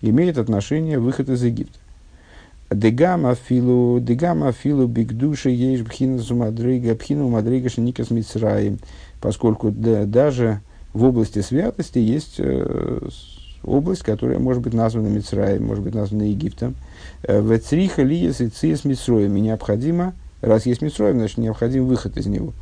имеет 0.00 0.38
отношение 0.38 1.00
выход 1.00 1.28
из 1.28 1.42
Египта. 1.42 1.76
Дегама 2.70 3.34
филу, 3.34 3.98
дегама 4.00 4.52
филу 4.52 4.86
бигдуши 4.86 5.50
ейш 5.50 5.82
бхинасу 5.82 6.36
мадрейга, 6.36 6.94
бхину 6.94 7.28
мадрейга 7.28 7.70
шеникас 7.70 8.10
мицраем, 8.10 8.78
поскольку 9.20 9.70
да, 9.70 10.04
даже 10.04 10.60
в 10.92 11.04
области 11.04 11.40
святости 11.40 11.98
есть 11.98 12.34
э, 12.38 13.08
область, 13.62 14.02
которая 14.02 14.38
может 14.38 14.62
быть 14.62 14.74
названа 14.74 15.08
Мицраем, 15.08 15.64
может 15.64 15.82
быть 15.82 15.94
названа 15.94 16.22
Египтом. 16.22 16.74
Э, 17.22 17.40
в 17.40 17.58
Цриха 17.58 18.02
лиес 18.02 18.40
и 18.40 18.48
циес 18.48 18.84
Мицроем. 18.84 19.34
Необходимо 19.34 20.14
Раз 20.40 20.66
есть 20.66 20.82
Митсроем, 20.82 21.18
значит 21.18 21.38
необходим 21.38 21.86
выход 21.86 22.16
из 22.16 22.26
него. 22.26 22.52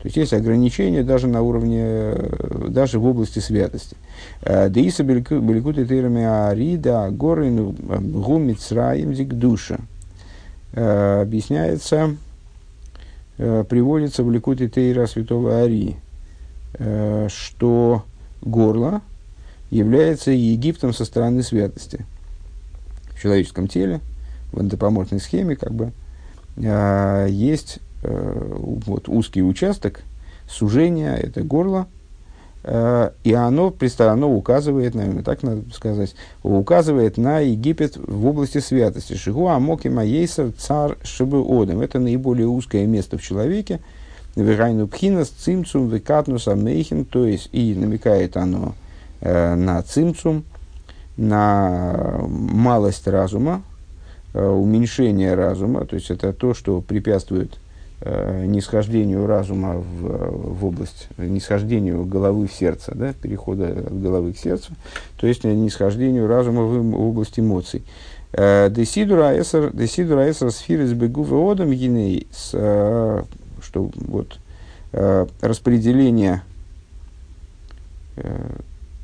То 0.00 0.06
есть 0.06 0.16
есть 0.16 0.32
ограничения 0.32 1.02
даже 1.02 1.26
на 1.26 1.42
уровне, 1.42 1.82
э, 1.82 2.68
даже 2.70 2.98
в 2.98 3.04
области 3.04 3.38
святости. 3.38 3.96
Э, 4.40 4.70
Деиса 4.70 5.04
беликут 5.04 5.76
и 5.76 5.84
тырами 5.84 6.24
арида 6.24 7.10
горы 7.10 7.50
ну, 7.50 7.72
гумицраим 7.72 9.14
душа. 9.38 9.78
Э, 10.72 11.20
объясняется, 11.20 12.16
приводится 13.36 14.22
в 14.22 14.30
Ликуте 14.30 14.68
Тейра 14.68 15.06
святого 15.06 15.62
Ари, 15.62 15.96
что 17.28 18.04
горло 18.42 19.00
является 19.70 20.30
Египтом 20.30 20.92
со 20.92 21.06
стороны 21.06 21.42
святости. 21.42 22.04
В 23.12 23.22
человеческом 23.22 23.66
теле, 23.66 24.00
в 24.52 24.60
антропоморфной 24.60 25.20
схеме, 25.20 25.56
как 25.56 25.72
бы, 25.72 25.92
есть 27.30 27.78
э, 28.02 28.56
вот, 28.58 29.08
узкий 29.08 29.42
участок 29.42 30.00
сужения, 30.48 31.14
это 31.14 31.42
горло, 31.42 31.86
э, 32.64 33.10
и 33.24 33.32
оно, 33.32 33.74
оно 33.98 34.34
указывает, 34.34 34.94
наверное, 34.94 35.22
так 35.22 35.42
надо 35.42 35.62
сказать, 35.72 36.14
указывает 36.42 37.16
на 37.16 37.40
Египет 37.40 37.96
в 37.96 38.26
области 38.26 38.58
святости. 38.58 39.14
Шигу 39.14 39.48
Амоки 39.48 39.88
Маейсер 39.88 40.52
цар 40.52 40.98
Шибуодем. 41.02 41.80
Это 41.80 41.98
наиболее 41.98 42.46
узкое 42.46 42.86
место 42.86 43.18
в 43.18 43.22
человеке. 43.22 43.80
Верайну 44.36 44.86
Пхинас 44.86 45.28
Цимцум 45.28 45.88
Викатнус 45.88 46.46
Амейхин, 46.46 47.04
то 47.04 47.26
есть 47.26 47.48
и 47.52 47.74
намекает 47.74 48.36
оно 48.36 48.74
э, 49.20 49.54
на 49.54 49.82
Цимцум, 49.82 50.44
на 51.16 52.20
малость 52.28 53.06
разума, 53.08 53.62
Э, 54.32 54.48
уменьшение 54.48 55.34
разума, 55.34 55.84
то 55.84 55.96
есть 55.96 56.08
это 56.10 56.32
то, 56.32 56.54
что 56.54 56.80
препятствует 56.80 57.58
э, 58.00 58.44
нисхождению 58.46 59.26
разума 59.26 59.74
в, 59.74 60.58
в 60.58 60.64
область, 60.64 61.08
нисхождению 61.16 62.04
головы 62.04 62.46
в 62.46 62.52
сердце, 62.52 62.92
да, 62.94 63.12
перехода 63.12 63.68
от 63.68 64.00
головы 64.00 64.32
к 64.32 64.38
сердцу, 64.38 64.72
то 65.18 65.26
есть 65.26 65.44
нисхождению 65.44 66.26
разума 66.26 66.62
в, 66.62 66.82
в 66.82 67.00
область 67.00 67.38
эмоций. 67.38 67.82
Э, 68.32 68.70
десидура 68.70 69.40
эсер 69.40 70.50
сфиры 70.50 70.86
с 70.86 70.92
бегу 70.92 71.50
одам 71.50 71.70
гиней, 71.72 72.26
что 72.32 73.24
вот 73.94 74.38
распределение 75.40 76.42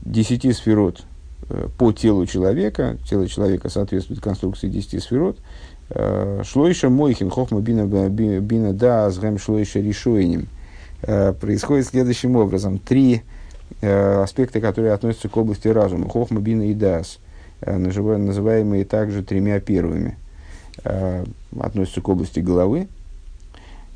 десяти 0.05 0.53
сферот 0.53 1.05
Э, 1.49 1.69
по 1.79 1.93
телу 1.93 2.27
человека, 2.27 2.97
тело 3.09 3.29
человека 3.29 3.69
соответствует 3.69 4.21
конструкции 4.21 4.69
10 4.69 5.03
сферот, 5.03 5.37
э, 5.37 5.41
шлойша 6.43 6.91
мойхин 6.91 7.31
хохма 7.31 7.61
бина, 7.61 7.87
бина 8.09 8.73
да 8.73 9.07
азгам 9.07 9.39
шлойша 9.39 9.81
решойним. 9.81 10.49
Э, 11.03 11.33
происходит 11.33 11.87
следующим 11.87 12.37
образом. 12.37 12.79
Три 12.79 13.23
аспекта, 13.81 14.61
которые 14.61 14.93
относятся 14.93 15.29
к 15.29 15.37
области 15.37 15.69
разума. 15.69 16.09
Хохма, 16.09 16.41
бина 16.41 16.71
и 16.71 16.75
дас, 16.75 17.19
называемые 17.61 18.85
также 18.85 19.23
тремя 19.25 19.61
первыми, 19.61 20.17
относятся 20.85 22.01
к 22.01 22.09
области 22.09 22.39
головы. 22.41 22.87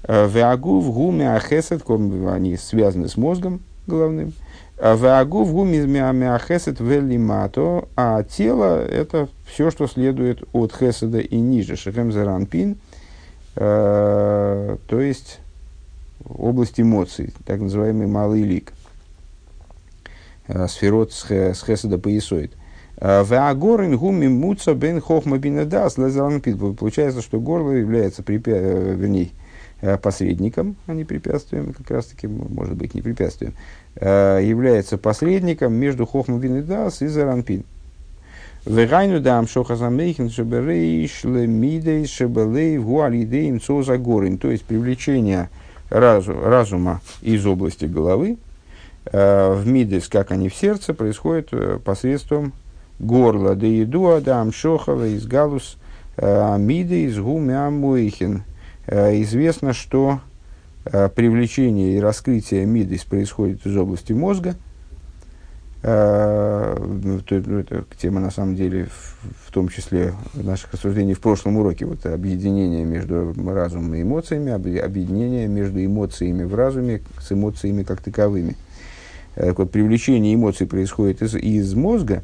Веагу 0.06 0.80
в 0.80 0.92
гуме 0.92 1.32
ахесет, 1.32 1.88
они 1.88 2.56
связаны 2.56 3.09
с 3.09 3.16
мозгом, 3.16 3.61
головным. 3.87 4.32
Ваагу 4.80 5.44
в 5.44 5.52
гумизмиахесет 5.52 6.80
велимато, 6.80 7.88
а 7.96 8.22
тело– 8.22 8.82
это 8.88 9.28
все, 9.44 9.70
что 9.70 9.87
следует 9.87 10.42
от 10.54 10.72
хеседа 10.75 11.18
и 11.18 11.37
ниже. 11.37 11.76
Шехем 11.76 12.12
заранпин, 12.12 12.78
э, 13.56 14.76
то 14.87 15.00
есть 15.00 15.40
область 16.26 16.80
эмоций, 16.80 17.34
так 17.44 17.60
называемый 17.60 18.06
малый 18.06 18.42
лик. 18.42 18.72
Э, 20.49 20.66
сферот 20.66 21.12
с 21.12 21.26
хеседа 21.26 21.99
поясоид. 21.99 22.52
Ваагорин 23.00 23.96
гуми 23.96 24.28
муца 24.28 24.75
бен 24.75 25.00
хохма 25.00 25.38
бинедас 25.38 25.99
лазаранпин. 25.99 26.75
Получается, 26.75 27.22
что 27.22 27.38
горло 27.38 27.72
является, 27.72 28.22
препя... 28.22 28.52
Э, 28.52 28.94
вернее, 28.94 29.30
посредником, 30.02 30.76
а 30.87 30.94
не 30.94 31.04
препятствием, 31.04 31.72
как 31.72 31.90
раз 31.90 32.06
таки, 32.06 32.26
может 32.26 32.76
быть, 32.76 32.94
не 32.94 33.02
препятствием, 33.02 33.54
Э, 33.96 34.40
является 34.42 34.99
посредником 34.99 35.75
между 35.75 36.06
Хохмабин 36.06 36.58
и 36.58 36.62
Дас 36.62 37.02
и 37.02 37.08
Заранпин. 37.08 37.64
Вегайну 38.64 39.20
дам 39.20 39.49
шохазамейхин 39.49 40.30
шеберей 40.30 41.08
шлемидей 41.08 42.06
шебелей 42.06 42.78
гуалидеем 42.78 43.60
цозагорин. 43.60 44.38
То 44.38 44.50
есть 44.50 44.64
привлечение 44.64 45.50
разу, 45.88 46.34
разума 46.34 47.00
из 47.20 47.44
области 47.46 47.87
головы 47.87 48.38
э, 49.06 49.54
в 49.54 49.66
мидес, 49.66 50.08
как 50.08 50.30
они 50.30 50.49
в 50.49 50.54
сердце, 50.54 50.94
происходит 50.94 51.49
э, 51.52 51.80
посредством 51.84 52.52
горла. 53.00 53.56
Да 53.56 53.66
еду 53.66 54.08
адам 54.10 54.52
шохава 54.52 55.08
из 55.08 55.26
галус 55.26 55.78
э, 56.16 56.54
амиды 56.54 57.04
из 57.04 57.18
гумямуихин. 57.18 58.37
Э, 58.37 58.50
известно, 58.90 59.73
что 59.73 60.20
Э, 60.87 61.09
привлечение 61.09 61.97
и 61.97 62.00
раскрытие 62.00 62.64
мидис 62.64 63.04
происходит 63.04 63.66
из 63.66 63.76
области 63.76 64.12
мозга. 64.12 64.56
Э, 65.82 66.76
ну, 66.78 67.18
это 67.18 67.85
тема, 67.99 68.20
на 68.20 68.30
самом 68.30 68.56
деле, 68.56 68.88
в, 69.47 69.52
том 69.52 69.68
числе 69.68 70.14
наших 70.35 70.73
рассуждений 70.73 71.14
в 71.14 71.20
прошлом 71.20 71.59
уроке, 71.59 71.85
вот 71.85 72.06
объединение 72.06 72.85
между 72.85 73.35
разумом 73.47 73.94
и 73.94 74.02
эмоциями, 74.02 74.52
объединение 74.52 75.49
между 75.49 75.85
эмоциями 75.85 76.44
в 76.44 76.54
разуме 76.54 77.02
с 77.20 77.32
эмоциями 77.32 77.82
как 77.82 78.00
таковыми– 78.00 78.56
Э, 79.37 79.49
так 79.49 79.58
вот, 79.58 79.70
привлечение 79.70 80.34
эмоций 80.34 80.66
происходит 80.66 81.22
из, 81.22 81.34
из 81.34 81.75
мозга, 81.75 82.22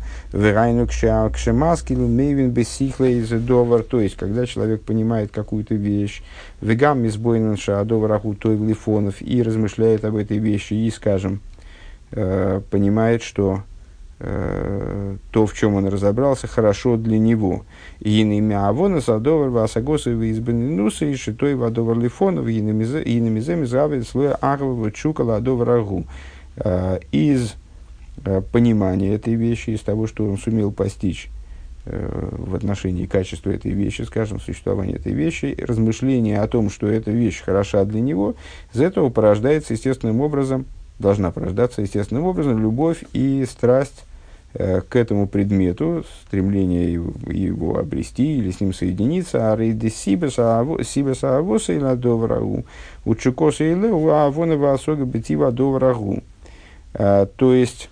то 3.84 4.00
есть, 4.00 4.16
когда 4.16 4.46
человек 4.46 4.82
понимает 4.82 5.30
какую-то 5.30 5.74
вещь, 5.74 6.22
вегам 6.60 7.02
мисбойнан 7.02 7.56
той 7.56 8.56
лифонов 8.56 9.22
и 9.22 9.42
размышляет 9.42 10.04
об 10.04 10.16
этой 10.16 10.38
вещи, 10.38 10.74
и, 10.74 10.90
скажем, 10.90 11.40
э, 12.10 12.60
понимает, 12.70 13.22
что 13.22 13.62
э, 14.18 15.16
то, 15.30 15.46
в 15.46 15.54
чем 15.54 15.74
он 15.74 15.86
разобрался, 15.86 16.48
хорошо 16.48 16.96
для 16.96 17.18
него. 17.18 17.64
И 18.00 18.20
имя 18.20 18.68
Авона 18.68 19.00
Садовар 19.00 19.50
Васагоса 19.50 20.10
Избанинуса 20.30 21.04
и 21.04 21.14
Шитой 21.14 21.54
Вадовар 21.54 21.96
Лифонов 21.98 22.48
и 22.48 22.58
Инамизе 22.58 23.54
Мизравит 23.54 24.08
Слоя 24.08 24.36
Ахва 24.40 24.90
Чукала 24.90 25.36
Адовар 25.36 25.70
Агу. 25.70 26.04
Э, 26.58 27.00
из 27.12 27.54
э, 28.24 28.40
понимания 28.40 29.14
этой 29.14 29.34
вещи, 29.34 29.70
из 29.70 29.80
того, 29.80 30.06
что 30.06 30.26
он 30.26 30.38
сумел 30.38 30.72
постичь 30.72 31.28
э, 31.84 32.28
в 32.32 32.54
отношении 32.54 33.04
качества 33.04 33.50
этой 33.50 33.72
вещи, 33.72 34.02
скажем, 34.02 34.40
существования 34.40 34.94
этой 34.94 35.12
вещи, 35.12 35.54
размышление 35.58 36.40
о 36.40 36.48
том, 36.48 36.70
что 36.70 36.86
эта 36.86 37.10
вещь 37.10 37.42
хороша 37.42 37.84
для 37.84 38.00
него, 38.00 38.36
из 38.72 38.80
этого 38.80 39.10
порождается 39.10 39.74
естественным 39.74 40.22
образом, 40.22 40.64
должна 40.98 41.30
порождаться 41.30 41.82
естественным 41.82 42.24
образом 42.24 42.58
любовь 42.58 43.04
и 43.12 43.44
страсть 43.46 44.04
к 44.54 44.96
этому 44.96 45.28
предмету, 45.28 46.06
стремление 46.26 46.90
его, 46.90 47.12
его 47.30 47.78
обрести 47.78 48.38
или 48.38 48.50
с 48.50 48.62
ним 48.62 48.72
соединиться, 48.72 49.52
а 49.52 49.56
рейды 49.56 49.90
сибеса 49.90 51.36
авоса 51.36 51.72
и 51.74 51.78
ладоврагу, 51.78 52.64
у 53.04 53.14
чукоса 53.14 53.64
и 53.64 53.74
леу, 53.74 54.08
а 54.08 54.30
вонова 54.30 54.72
особо 54.72 55.04
бетива 55.04 55.52
доврагу. 55.52 56.22
Э, 56.98 57.26
то 57.36 57.54
есть 57.54 57.90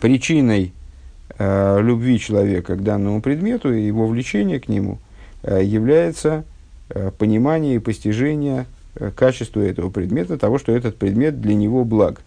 причиной 0.00 0.72
э, 1.38 1.80
любви 1.80 2.18
человека 2.18 2.76
к 2.76 2.82
данному 2.82 3.22
предмету 3.22 3.72
и 3.72 3.82
его 3.82 4.06
влечения 4.06 4.60
к 4.60 4.68
нему 4.68 4.98
э, 5.42 5.62
является 5.64 6.44
понимание 7.16 7.76
и 7.76 7.78
постижение 7.78 8.66
качества 9.16 9.62
этого 9.62 9.88
предмета, 9.88 10.36
того, 10.36 10.58
что 10.58 10.72
этот 10.72 10.98
предмет 10.98 11.40
для 11.40 11.54
него 11.54 11.86
благ. 11.86 12.20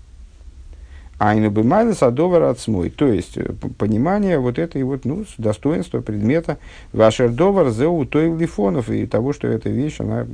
Айну 1.20 1.52
бимайна 1.52 1.94
садовар 1.94 2.42
отсмой, 2.44 2.90
то 2.90 3.08
есть 3.08 3.38
понимание 3.78 4.40
вот 4.40 4.58
этой 4.58 4.82
вот, 4.82 5.06
ну, 5.06 5.24
достоинства 5.38 6.02
предмета 6.02 6.58
вашер 6.94 7.30
довар 7.30 7.70
зеу 7.70 8.08
той 8.08 8.36
лифонов 8.36 8.90
и 8.90 9.06
того, 9.06 9.34
что 9.34 9.48
эта 9.48 9.70
вещь, 9.70 10.00
она 10.00 10.26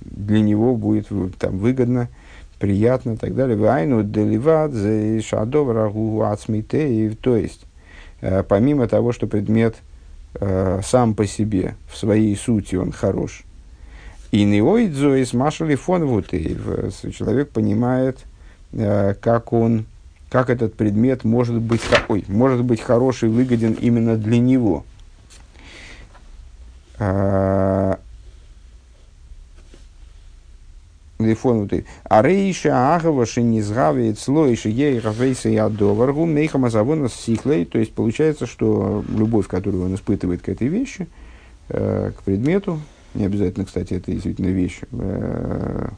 для 0.00 0.40
него 0.40 0.74
будет 0.74 1.06
там 1.38 1.56
выгодна, 1.58 2.08
приятно 2.64 3.12
и 3.12 3.16
так 3.16 3.34
далее. 3.34 3.58
Вайну 3.58 4.02
деливат 4.02 4.72
шадов 5.22 5.70
рагу 5.70 6.22
ацмитеев. 6.22 7.14
То 7.18 7.36
есть, 7.36 7.66
э, 8.22 8.42
помимо 8.42 8.88
того, 8.88 9.12
что 9.12 9.26
предмет 9.26 9.76
э, 10.40 10.80
сам 10.82 11.14
по 11.14 11.26
себе, 11.26 11.74
в 11.92 11.98
своей 11.98 12.34
сути 12.34 12.76
он 12.76 12.90
хорош, 12.90 13.44
и 14.30 14.44
неоидзо 14.44 15.16
из 15.16 15.34
машали 15.34 15.74
фон 15.74 16.24
человек 16.24 17.50
понимает, 17.50 18.20
э, 18.72 19.12
как 19.20 19.52
он, 19.52 19.84
как 20.30 20.48
этот 20.48 20.72
предмет 20.72 21.22
может 21.22 21.60
быть, 21.60 21.82
ой, 22.08 22.24
может 22.28 22.64
быть 22.64 22.80
хороший, 22.80 23.28
выгоден 23.28 23.74
именно 23.74 24.16
для 24.16 24.38
него. 24.38 24.86
Лифонуты. 31.18 31.84
А 32.04 32.22
рейша 32.22 32.94
агава 32.94 33.26
шинизгавит 33.26 34.18
слоиша 34.18 34.68
ей 34.68 34.98
рафейса 34.98 35.48
и 35.48 35.56
адоваргу 35.56 36.26
мейхама 36.26 36.70
завона 36.70 37.08
сихлей. 37.08 37.64
То 37.64 37.78
есть 37.78 37.92
получается, 37.92 38.46
что 38.46 39.04
любовь, 39.08 39.46
которую 39.46 39.84
он 39.84 39.94
испытывает 39.94 40.42
к 40.42 40.48
этой 40.48 40.68
вещи, 40.68 41.06
э, 41.68 42.12
к 42.16 42.22
предмету, 42.22 42.80
не 43.14 43.26
обязательно, 43.26 43.64
кстати, 43.64 43.94
это 43.94 44.10
действительно 44.10 44.48
вещь, 44.48 44.80
э, 44.90 45.88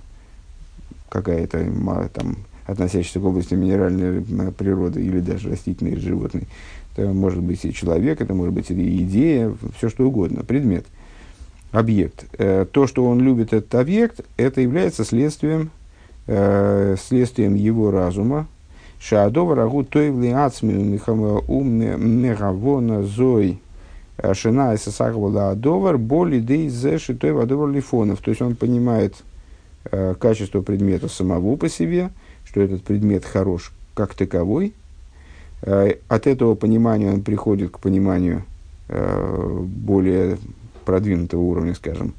какая-то 1.09 1.67
там 2.13 2.37
относящаяся 2.67 3.21
к 3.21 3.25
области 3.25 3.55
минеральной 3.55 4.21
э, 4.21 4.53
природы 4.53 5.03
или 5.03 5.21
даже 5.21 5.51
растительной 5.51 5.93
или 5.93 6.01
животной. 6.01 6.47
Это 6.95 7.13
может 7.13 7.43
быть 7.43 7.65
и 7.65 7.73
человек, 7.73 8.21
это 8.21 8.35
может 8.35 8.55
быть 8.55 8.71
и 8.71 9.03
идея, 9.03 9.55
все 9.77 9.89
что 9.89 10.07
угодно, 10.07 10.45
предмет– 10.45 10.85
объект. 11.77 12.25
Э, 12.39 12.65
то, 12.71 12.87
что 12.87 13.05
он 13.05 13.21
любит 13.21 13.53
этот 13.53 13.75
объект, 13.75 14.21
это 14.39 14.63
является 14.63 15.05
следствием, 15.05 15.71
э, 16.27 16.97
следствием 16.99 17.55
его 17.55 17.91
разума. 17.91 18.47
Шаадова 18.99 19.55
рагу 19.55 19.85
тойвли 19.85 20.29
ацмию 20.29 20.81
мегавона 21.99 23.03
зой 23.03 23.61
э, 24.17 24.33
шина 24.33 24.73
и 24.73 24.79
сасахвала 24.79 25.51
адовар 25.51 25.99
боли 25.99 26.41
дей 26.41 26.71
зе 26.71 26.97
шитой 26.99 27.33
вадовар 27.33 27.69
лифонов. 27.69 28.21
То 28.21 28.31
есть 28.31 28.41
он 28.41 28.57
понимает 28.57 29.17
качество 30.19 30.63
предмета 30.63 31.09
самого 31.09 31.55
по 31.55 31.69
себе, 31.69 32.11
что 32.45 32.61
этот 32.61 32.83
предмет 32.83 33.25
хорош 33.25 33.71
как 33.95 34.15
таковой. 34.15 34.75
От 35.63 36.27
этого 36.27 36.57
понимания 36.57 37.13
он 37.13 37.23
приходит 37.23 37.71
к 37.71 37.79
пониманию 37.79 38.43
более 38.89 40.39
продвинутого 40.87 41.43
уровня, 41.43 41.75
скажем, 41.75 42.15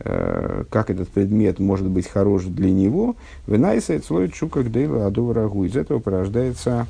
э, 0.00 0.64
как 0.70 0.88
этот 0.88 1.10
предмет 1.10 1.58
может 1.58 1.86
быть 1.86 2.08
хорош 2.08 2.44
для 2.44 2.70
него, 2.70 3.16
вынайсает 3.46 4.06
слой 4.06 4.30
чука 4.30 4.62
гдейла 4.62 5.06
аду 5.06 5.34
рагу. 5.34 5.64
Из 5.64 5.76
этого 5.76 5.98
порождается, 5.98 6.86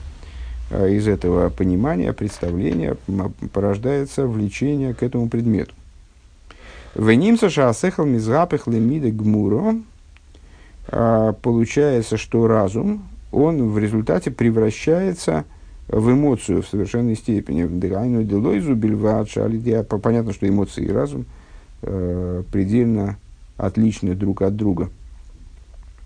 э, 0.71 0.93
из 0.93 1.09
этого 1.09 1.51
понимания, 1.51 2.13
представления 2.13 2.97
порождается 3.53 4.29
влечение 4.29 4.95
к 4.95 5.03
этому 5.03 5.29
предмету. 5.29 5.75
Венимса 6.95 7.51
шаасехал 7.51 8.05
мизгапех 8.05 8.69
лемиде 8.69 9.11
гмуро. 9.11 9.77
Э, 10.89 11.33
получается, 11.43 12.17
что 12.17 12.47
разум, 12.47 13.03
он 13.33 13.71
в 13.71 13.79
результате 13.79 14.31
превращается 14.31 15.45
в 15.45 15.62
эмоцию 16.11 16.63
в 16.63 16.69
совершенной 16.69 17.17
степени. 17.17 17.67
Дыхайну 17.67 18.25
делойзу 18.25 18.75
бельвача 18.75 19.45
Понятно, 19.85 20.33
что 20.33 20.49
эмоции 20.49 20.85
и 20.85 20.91
разум 20.91 21.27
э, 21.83 22.43
предельно 22.51 23.19
отличны 23.59 24.15
друг 24.15 24.43
от 24.43 24.57
друга. 24.57 24.91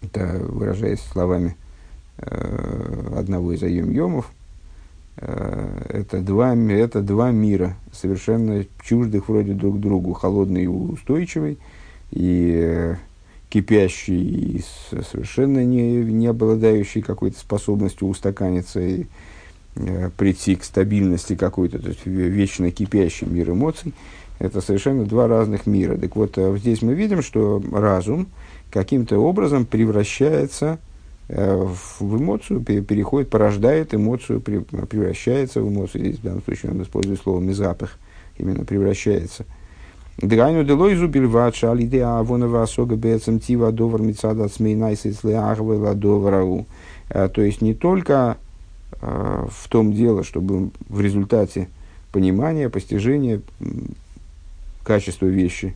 Это 0.03 0.41
выражаясь 0.41 1.01
словами 1.01 1.57
э, 2.19 3.13
одного 3.17 3.53
из 3.53 3.63
айом-йомов, 3.63 4.31
э, 5.19 5.83
это, 5.89 6.21
два, 6.21 6.55
это 6.55 7.01
два 7.01 7.31
мира, 7.31 7.77
совершенно 7.93 8.65
чуждых 8.83 9.29
вроде 9.29 9.53
друг 9.53 9.81
другу, 9.81 10.13
холодный 10.15 10.65
и 10.65 10.67
устойчивый, 10.67 11.59
и, 12.11 12.95
кипящий 13.49 14.59
и 14.59 14.65
совершенно 14.91 15.65
не, 15.65 15.97
не 16.05 16.27
обладающий 16.27 17.03
какой-то 17.03 17.39
способностью 17.39 18.09
устаканиться 18.09 18.81
и 18.81 19.03
э, 19.03 19.07
прийти 20.17 20.57
к 20.57 20.65
стабильности 20.65 21.35
какой-то, 21.35 21.79
то 21.79 21.89
есть 21.89 22.07
вечно 22.07 22.71
кипящий 22.71 23.27
мир 23.27 23.51
эмоций, 23.51 23.93
это 24.39 24.61
совершенно 24.61 25.05
два 25.05 25.29
разных 25.29 25.67
мира. 25.67 25.97
Так 25.97 26.17
вот, 26.17 26.37
э, 26.37 26.57
здесь 26.59 26.83
мы 26.83 26.95
видим, 26.95 27.23
что 27.23 27.63
разум 27.73 28.29
каким-то 28.71 29.19
образом 29.19 29.65
превращается 29.65 30.79
э, 31.29 31.67
в 32.01 32.17
эмоцию, 32.17 32.61
переходит, 32.61 33.31
порождает 33.31 33.95
эмоцию, 33.95 34.41
превращается 34.41 35.63
в 35.63 35.69
эмоцию. 35.69 36.05
Здесь 36.05 36.19
в 36.19 36.23
данном 36.23 36.43
случае 36.43 36.73
он 36.73 36.83
использует 36.83 37.21
слово 37.21 37.41
«мизапах», 37.41 37.99
именно 38.39 38.65
превращается– 38.65 39.45
Дгайну 40.19 40.65
делойзу 40.65 41.09
бельват 41.09 41.63
алиде 41.63 42.03
авонова 42.03 42.63
асога 42.63 42.97
бецем 42.97 43.39
тива 43.39 43.71
довар 43.71 44.01
мицада 44.01 44.49
смейнайсис. 44.49 45.21
Э, 47.09 47.29
то 47.29 47.43
есть 47.43 47.61
не 47.61 47.75
только 47.75 48.39
э, 48.41 48.46
в 49.07 49.69
том 49.69 49.93
дело, 49.93 50.25
чтобы 50.25 50.71
в 50.89 51.01
результате 51.01 51.69
понимания, 52.13 52.69
постижения 52.69 53.41
качества 54.85 55.27
вещи, 55.27 55.75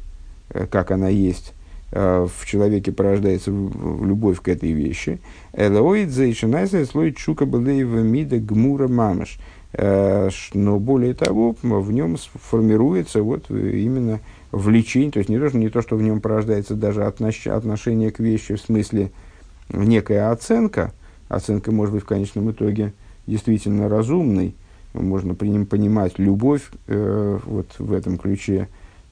э, 0.51 0.67
как 0.67 0.91
она 0.91 1.09
есть, 1.09 1.55
в 1.93 2.47
человеке 2.47 2.93
порождается 2.93 3.51
любовь 3.51 4.41
к 4.41 4.47
этой 4.47 4.71
вещи. 4.71 5.19
Элоид 5.53 6.11
зайшинайса 6.11 6.87
слой 6.87 7.13
чука 7.13 7.47
былеева 7.47 7.99
мида 7.99 8.39
гмура 8.39 8.87
мамаш. 8.87 9.41
Э, 9.73 10.31
но 10.55 10.79
более 10.79 11.15
того, 11.15 11.57
в 11.63 11.93
нем 11.93 12.17
формируется 12.35 13.23
вот 13.23 13.51
именно 13.51 14.21
влечение, 14.51 15.13
то 15.13 15.19
есть 15.19 15.31
не 15.31 15.39
то, 15.39 15.57
не 15.57 15.69
то, 15.69 15.81
что 15.81 15.97
в 15.97 16.03
нем 16.03 16.21
порождается 16.21 16.75
даже 16.75 17.05
отношение 17.05 18.11
к 18.11 18.19
вещи 18.19 18.57
в 18.57 18.61
смысле 18.61 19.11
некая 19.69 20.31
оценка, 20.33 20.93
оценка 21.29 21.71
может 21.71 21.95
быть 21.95 22.03
в 22.03 22.07
конечном 22.07 22.51
итоге 22.51 22.93
действительно 23.27 23.89
разумной, 23.89 24.55
можно 24.93 25.35
при 25.35 25.49
ним 25.49 25.67
понимать 25.67 26.19
любовь 26.19 26.71
э, 26.87 27.39
вот 27.45 27.67
в 27.79 27.93
этом 27.93 28.19
ключе, 28.19 28.69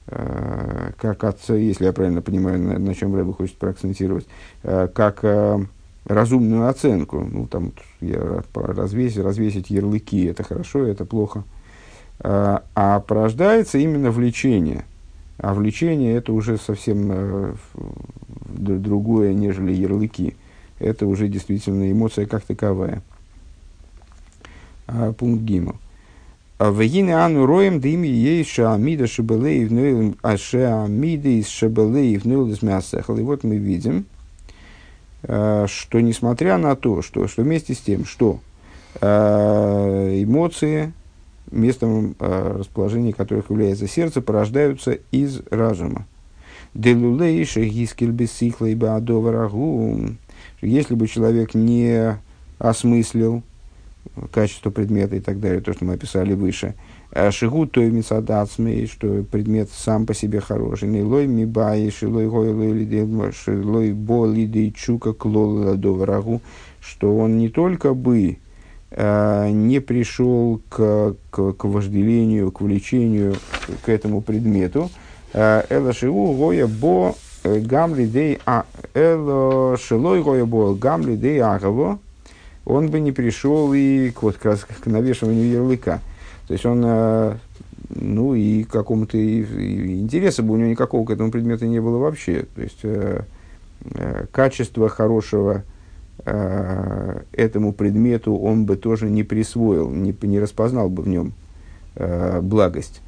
э, 0.07 0.91
как 0.97 1.23
отца, 1.23 1.55
если 1.55 1.85
я 1.85 1.93
правильно 1.93 2.21
понимаю, 2.21 2.59
на, 2.59 2.77
на 2.77 2.95
чем 2.95 3.15
Рэбби 3.15 3.31
хочет 3.31 3.57
проакцентировать, 3.57 4.27
э, 4.63 4.89
как 4.93 5.19
э, 5.23 5.59
разумную 6.05 6.67
оценку. 6.67 7.25
Ну, 7.31 7.47
там 7.47 7.71
я 8.01 8.43
развесить, 8.53 9.23
развесить 9.23 9.69
ярлыки, 9.69 10.25
это 10.25 10.43
хорошо, 10.43 10.85
это 10.85 11.05
плохо. 11.05 11.43
А, 12.19 12.63
а 12.75 12.99
порождается 12.99 13.77
именно 13.77 14.11
влечение. 14.11 14.83
А 15.37 15.53
влечение 15.53 16.15
это 16.15 16.33
уже 16.33 16.57
совсем 16.57 17.09
э, 17.11 17.53
другое, 18.45 19.33
нежели 19.33 19.71
ярлыки. 19.71 20.35
Это 20.79 21.05
уже 21.05 21.29
действительно 21.29 21.89
эмоция 21.89 22.25
как 22.25 22.43
таковая. 22.43 23.01
А, 24.91 25.13
пункт 25.13 25.43
Гимл. 25.43 25.75
А 26.57 26.71
Вегине 26.71 27.15
ану 27.15 27.45
роем 27.45 27.79
дими 27.79 28.07
ей 28.07 28.43
шаамида 28.43 29.07
шабелеев 29.07 29.71
нуэлем, 29.71 30.17
а 30.21 30.37
шаамида 30.37 31.29
из 31.29 31.47
шабелеев 31.47 32.25
нуэлем 32.25 33.19
И 33.19 33.21
вот 33.23 33.43
мы 33.43 33.55
видим, 33.55 34.05
Э, 35.23 35.65
что 35.67 35.99
несмотря 35.99 36.57
на 36.57 36.75
то, 36.75 37.01
что, 37.01 37.27
что 37.27 37.43
вместе 37.43 37.73
с 37.73 37.79
тем, 37.79 38.05
что 38.05 38.39
эмоции, 39.01 40.93
местом 41.51 42.15
расположения 42.19 43.13
которых 43.13 43.51
является 43.51 43.87
сердце, 43.87 44.19
порождаются 44.19 44.97
из 45.11 45.41
разума. 45.51 46.07
Если 50.61 50.95
бы 50.95 51.07
человек 51.07 51.53
не 51.53 52.17
осмыслил 52.57 53.43
качество 54.31 54.69
предмета 54.69 55.15
и 55.15 55.19
так 55.19 55.39
далее, 55.39 55.61
то, 55.61 55.73
что 55.73 55.85
мы 55.85 55.93
описали 55.93 56.33
выше, 56.33 56.75
Э, 57.11 57.31
Шигу 57.31 57.65
той 57.65 57.89
мисадацмей, 57.89 58.87
что 58.87 59.23
предмет 59.23 59.69
сам 59.71 60.05
по 60.05 60.13
себе 60.13 60.39
хороший. 60.41 60.89
Не 60.89 61.01
лой 61.01 61.25
ми 61.25 61.45
баи, 61.45 61.89
шилой 61.89 62.27
гой 62.27 62.51
лой 62.51 63.31
шилой 63.31 63.93
бо 63.93 64.27
лидей 64.27 64.71
чука 64.71 65.13
клола 65.13 65.75
до 65.75 65.93
врагу, 65.93 66.41
что 66.79 67.17
он 67.17 67.39
не 67.39 67.49
только 67.49 67.95
бы 67.95 68.37
э, 68.91 69.49
не 69.49 69.79
пришел 69.81 70.61
к, 70.69 71.15
к, 71.31 71.53
к 71.53 71.63
вожделению, 71.63 72.51
к 72.51 72.61
влечению 72.61 73.35
к 73.83 73.89
этому 73.89 74.21
предмету. 74.21 74.91
Э, 75.33 75.63
Эла 75.69 75.93
шигу 75.93 76.33
гоя 76.33 76.67
бо 76.67 77.15
гамли 77.43 78.05
дей 78.05 78.37
а 78.45 78.65
эла 78.93 79.77
шилой 79.77 80.21
гоя 80.21 80.45
бо 80.45 80.75
гамли 80.75 81.15
дей 81.15 81.41
агаво, 81.41 81.97
он 82.69 82.89
бы 82.89 82.99
не 82.99 83.11
пришел 83.11 83.73
и 83.73 84.11
к, 84.11 84.21
вот, 84.21 84.37
раз 84.43 84.63
к 84.65 84.85
навешиванию 84.85 85.49
ярлыка. 85.49 86.01
То 86.47 86.53
есть 86.53 86.65
он, 86.65 86.83
э, 86.85 87.35
ну 87.89 88.35
и 88.35 88.63
какому-то 88.63 89.17
интереса 89.17 90.43
бы 90.43 90.53
у 90.53 90.57
него 90.57 90.69
никакого 90.69 91.05
к 91.05 91.09
этому 91.09 91.31
предмету 91.31 91.65
не 91.65 91.81
было 91.81 91.97
вообще. 91.97 92.45
То 92.55 92.61
есть 92.61 92.79
э, 92.83 93.21
э, 93.95 94.25
качество 94.31 94.87
хорошего 94.87 95.63
этому 96.25 97.71
предмету 97.71 98.35
он 98.35 98.65
бы 98.65 98.75
тоже 98.75 99.09
не 99.09 99.23
присвоил, 99.23 99.89
не, 99.89 100.13
не 100.23 100.39
распознал 100.41 100.89
бы 100.89 101.01
в 101.03 101.07
нем 101.07 101.31
благость. 101.95 103.01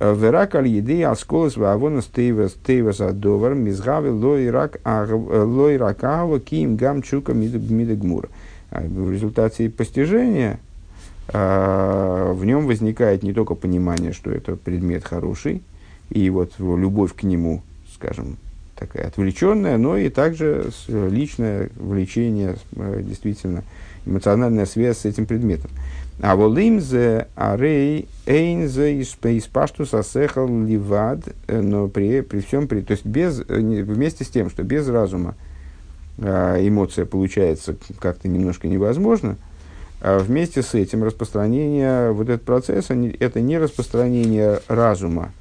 Верак 0.00 0.54
аль 0.54 0.68
еды 0.68 1.04
асколос 1.04 1.58
вавона 1.58 2.00
стейвас 2.00 2.52
стейвас 2.52 3.02
адовар 3.02 3.52
мизгави 3.54 4.08
лойрак 4.08 4.80
агава 4.82 6.40
ким 6.40 6.76
гам 6.76 7.02
чука 7.02 7.34
мидагмура. 7.34 8.30
В 8.74 9.12
результате 9.12 9.70
постижения 9.70 10.58
а, 11.28 12.32
в 12.32 12.44
нем 12.44 12.66
возникает 12.66 13.22
не 13.22 13.32
только 13.32 13.54
понимание, 13.54 14.12
что 14.12 14.30
это 14.30 14.56
предмет 14.56 15.04
хороший, 15.04 15.62
и 16.10 16.28
вот 16.30 16.52
любовь 16.58 17.14
к 17.14 17.22
нему, 17.22 17.62
скажем, 17.94 18.36
такая 18.76 19.06
отвлеченная, 19.06 19.78
но 19.78 19.96
и 19.96 20.10
также 20.10 20.70
личное 20.88 21.70
влечение, 21.76 22.56
э, 22.76 23.02
действительно, 23.02 23.62
эмоциональная 24.04 24.66
связь 24.66 24.98
с 24.98 25.04
этим 25.04 25.26
предметом. 25.26 25.70
А 26.20 26.36
волимзе 26.36 27.28
арей 27.34 28.08
эйнзе 28.26 29.00
из 29.00 29.46
паштус 29.46 29.94
асехал 29.94 30.46
ливад, 30.48 31.20
э, 31.46 31.60
но 31.60 31.88
при, 31.88 32.20
при 32.20 32.40
всем, 32.40 32.68
при, 32.68 32.80
то 32.80 32.92
есть 32.92 33.06
без, 33.06 33.40
э, 33.40 33.44
вместе 33.58 34.24
с 34.24 34.28
тем, 34.28 34.50
что 34.50 34.62
без 34.62 34.88
разума 34.88 35.30
а, 35.30 35.53
эмоция 36.18 37.06
получается 37.06 37.76
как-то 37.98 38.28
немножко 38.28 38.68
невозможно, 38.68 39.36
а 40.06 40.18
вместе 40.18 40.62
с 40.62 40.74
этим 40.74 41.02
распространение, 41.02 42.12
вот 42.12 42.28
этот 42.28 42.42
процесс, 42.42 42.90
это 42.90 43.40
не 43.40 43.56
распространение 43.56 44.60
разума. 44.68 45.32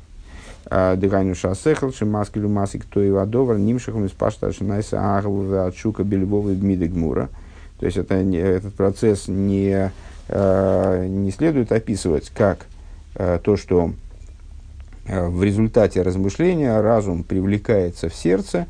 А, 0.68 0.96
Дыганю 0.96 1.36
шасехал, 1.36 1.92
шимаскелю 1.92 2.48
масик, 2.48 2.86
то 2.86 3.02
и 3.02 3.12
вадовар, 3.12 3.58
нимшахом 3.58 4.06
из 4.06 4.12
пашта 4.12 4.54
шинайса 4.54 5.18
агаву 5.18 5.54
отшука 5.54 6.06
бельвовы 6.06 6.56
гмидегмура. 6.56 7.30
То 7.80 7.86
есть 7.86 7.98
это, 7.98 8.16
этот 8.16 8.74
процесс 8.74 9.28
не, 9.28 9.92
а, 10.30 11.06
не 11.08 11.32
следует 11.32 11.74
описывать 11.74 12.30
как 12.30 12.66
то, 13.16 13.58
что 13.58 13.94
в 15.06 15.44
результате 15.44 16.02
размышления 16.02 16.80
разум 16.80 17.24
привлекается 17.24 18.10
в 18.10 18.16
сердце 18.16 18.66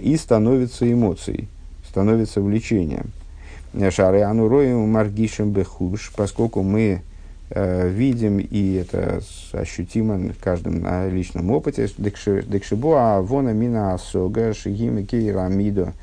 и 0.00 0.16
становится 0.16 0.90
эмоцией, 0.90 1.48
становится 1.88 2.40
влечением. 2.40 3.12
Шары 3.90 4.22
Ануроем 4.22 4.80
Маргишем 4.90 5.50
Бехуш, 5.50 6.12
поскольку 6.14 6.62
мы 6.62 7.02
э, 7.50 7.88
видим, 7.88 8.38
и 8.38 8.74
это 8.74 9.22
ощутимо 9.52 10.18
в 10.32 10.38
каждом 10.42 10.80
на 10.82 11.08
личном 11.08 11.50
опыте, 11.50 11.88
Декшибуа 11.96 13.22
Вона 13.22 13.52
Мина 13.52 13.94
Асога 13.94 14.52
Шигима 14.52 15.04
Кейра 15.04 15.48
Мидо 15.48 15.94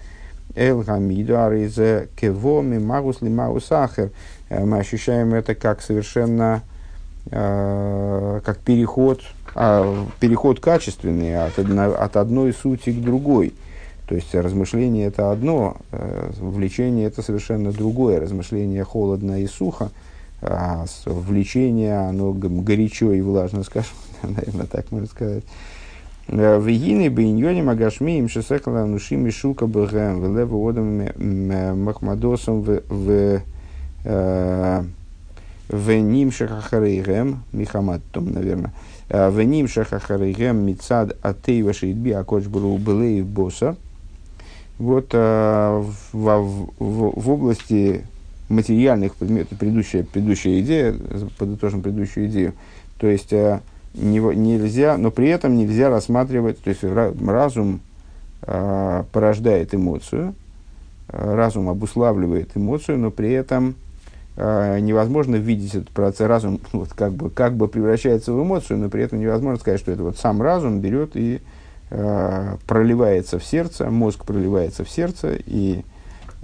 Эл 0.56 0.82
Гамидо 0.82 1.46
Аризе 1.46 2.10
Кевоми 2.20 2.80
Магус 2.80 3.22
Лимау 3.22 3.62
Сахар. 3.62 4.10
Э, 4.50 4.66
мы 4.66 4.80
ощущаем 4.80 5.36
это 5.36 5.54
как 5.54 5.84
совершенно 5.84 6.64
э, 7.30 8.42
как 8.44 8.58
переход, 8.60 9.22
э, 9.54 10.06
переход 10.20 10.60
качественный 10.60 11.38
от, 11.46 11.60
одно, 11.60 11.94
от 11.94 12.18
одной 12.18 12.52
сути 12.52 12.90
к 12.90 13.00
другой– 13.00 13.54
то 14.10 14.16
есть 14.16 14.34
размышление 14.34 15.06
это 15.06 15.32
одно, 15.32 15.78
э, 15.92 16.32
влечение 16.40 17.06
это 17.06 17.22
совершенно 17.22 17.72
другое. 17.72 18.20
Размышление 18.20 18.84
холодно 18.84 19.44
и 19.44 19.46
сухо, 19.46 19.92
а 20.42 20.86
влечение 21.06 21.96
оно 21.96 22.34
горячо 22.34 23.14
и 23.14 23.22
влажно, 23.22 23.62
скажем, 23.66 23.92
наверное, 24.24 24.66
так 24.66 24.92
можно 24.92 25.08
сказать. 25.08 25.44
Э, 26.28 26.58
в 26.58 26.66
Егине 26.66 27.12
бейньоне 27.12 27.62
магашми 27.62 28.18
им 28.18 28.30
шесекала 28.30 28.84
нушим 28.86 29.28
и 29.28 29.30
шука 29.30 29.68
бэгэм 29.68 30.22
в 30.22 30.36
леву 30.36 30.68
одам 30.68 31.04
махмадосом 31.84 32.62
в 32.64 33.42
э, 34.06 34.84
в 35.68 35.92
ним 35.92 36.32
шахахарейгем, 36.32 37.44
михаматтом, 37.52 38.34
наверное, 38.34 38.74
в 39.08 39.40
ним 39.44 39.68
шахахарейгем 39.68 40.66
мицад 40.66 41.16
атеева 41.22 41.74
шеидби 41.74 42.10
акоч 42.10 42.46
бру 42.46 42.76
босса, 42.80 43.78
Вот 44.80 45.14
в, 45.14 45.94
в, 46.14 46.74
в 46.80 47.30
области 47.30 48.04
материальных 48.48 49.16
предметов, 49.16 49.58
предыдущая, 49.60 50.04
предыдущая 50.04 50.62
идея, 50.62 50.96
подытожим 51.38 51.82
предыдущую 51.82 52.28
идею, 52.28 52.54
то 52.98 53.08
есть 53.08 53.34
не, 53.94 54.20
нельзя, 54.20 54.98
но 54.98 55.12
при 55.12 55.30
этом 55.30 55.58
нельзя 55.58 55.90
рассматривать, 55.90 56.62
то 56.62 56.70
есть 56.70 56.84
разум 56.84 57.82
э, 58.44 59.04
порождает 59.12 59.74
эмоцию, 59.74 60.34
разум 61.08 61.70
обуславливает 61.70 62.52
эмоцию, 62.56 63.00
но 63.00 63.12
при 63.12 63.32
этом 63.32 63.76
э, 64.38 64.80
невозможно 64.80 65.36
видеть 65.38 65.76
этот 65.76 65.90
процесс, 65.90 66.28
разум 66.28 66.60
вот, 66.72 66.90
как, 66.94 67.14
бы, 67.14 67.30
как 67.30 67.56
бы 67.56 67.68
превращается 67.68 68.34
в 68.34 68.42
эмоцию, 68.42 68.80
но 68.80 68.90
при 68.90 69.04
этом 69.04 69.20
невозможно 69.20 69.60
сказать, 69.60 69.80
что 69.80 69.92
это 69.92 70.04
вот 70.04 70.18
сам 70.18 70.42
разум 70.42 70.80
берет 70.80 71.12
и 71.16 71.42
э, 71.90 72.56
проливается 72.68 73.40
в 73.40 73.44
сердце, 73.44 73.90
мозг 73.90 74.26
проливается 74.26 74.84
в 74.84 74.90
сердце, 74.90 75.38
и 75.46 75.84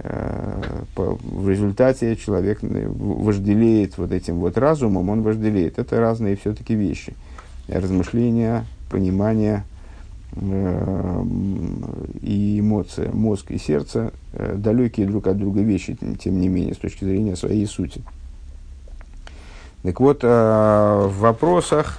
э, 0.00 0.62
по, 0.94 1.18
в 1.22 1.48
результате 1.48 2.16
человек 2.16 2.58
вожделеет 2.62 3.98
вот 3.98 4.12
этим 4.12 4.36
вот 4.36 4.58
разумом, 4.58 5.08
он 5.10 5.22
вожделеет. 5.22 5.78
Это 5.78 6.00
разные 6.00 6.36
все-таки 6.36 6.74
вещи. 6.74 7.14
Размышления, 7.68 8.64
понимание– 8.90 9.64
Э, 10.38 11.24
и 12.20 12.60
эмоция, 12.60 13.10
мозг 13.10 13.50
и 13.50 13.58
сердце 13.58 14.12
э, 14.34 14.54
далекие 14.56 15.06
друг 15.06 15.26
от 15.28 15.38
друга 15.38 15.62
вещи, 15.62 15.96
тем 16.22 16.40
не 16.40 16.48
менее, 16.48 16.74
с 16.74 16.78
точки 16.78 17.04
зрения 17.04 17.36
своей 17.36 17.66
сути. 17.66 18.02
Так 19.82 19.98
вот, 20.00 20.20
э, 20.22 20.26
в 20.26 21.18
вопросах 21.18 21.98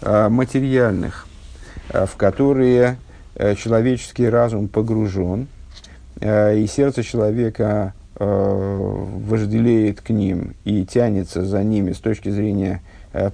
материальных, 0.00 1.26
в 1.88 2.16
которые 2.16 2.98
человеческий 3.56 4.28
разум 4.28 4.68
погружен, 4.68 5.46
и 6.20 6.66
сердце 6.68 7.02
человека 7.02 7.94
вожделеет 8.18 10.00
к 10.00 10.10
ним 10.10 10.54
и 10.64 10.84
тянется 10.84 11.44
за 11.44 11.62
ними 11.62 11.92
с 11.92 11.98
точки 11.98 12.30
зрения 12.30 12.82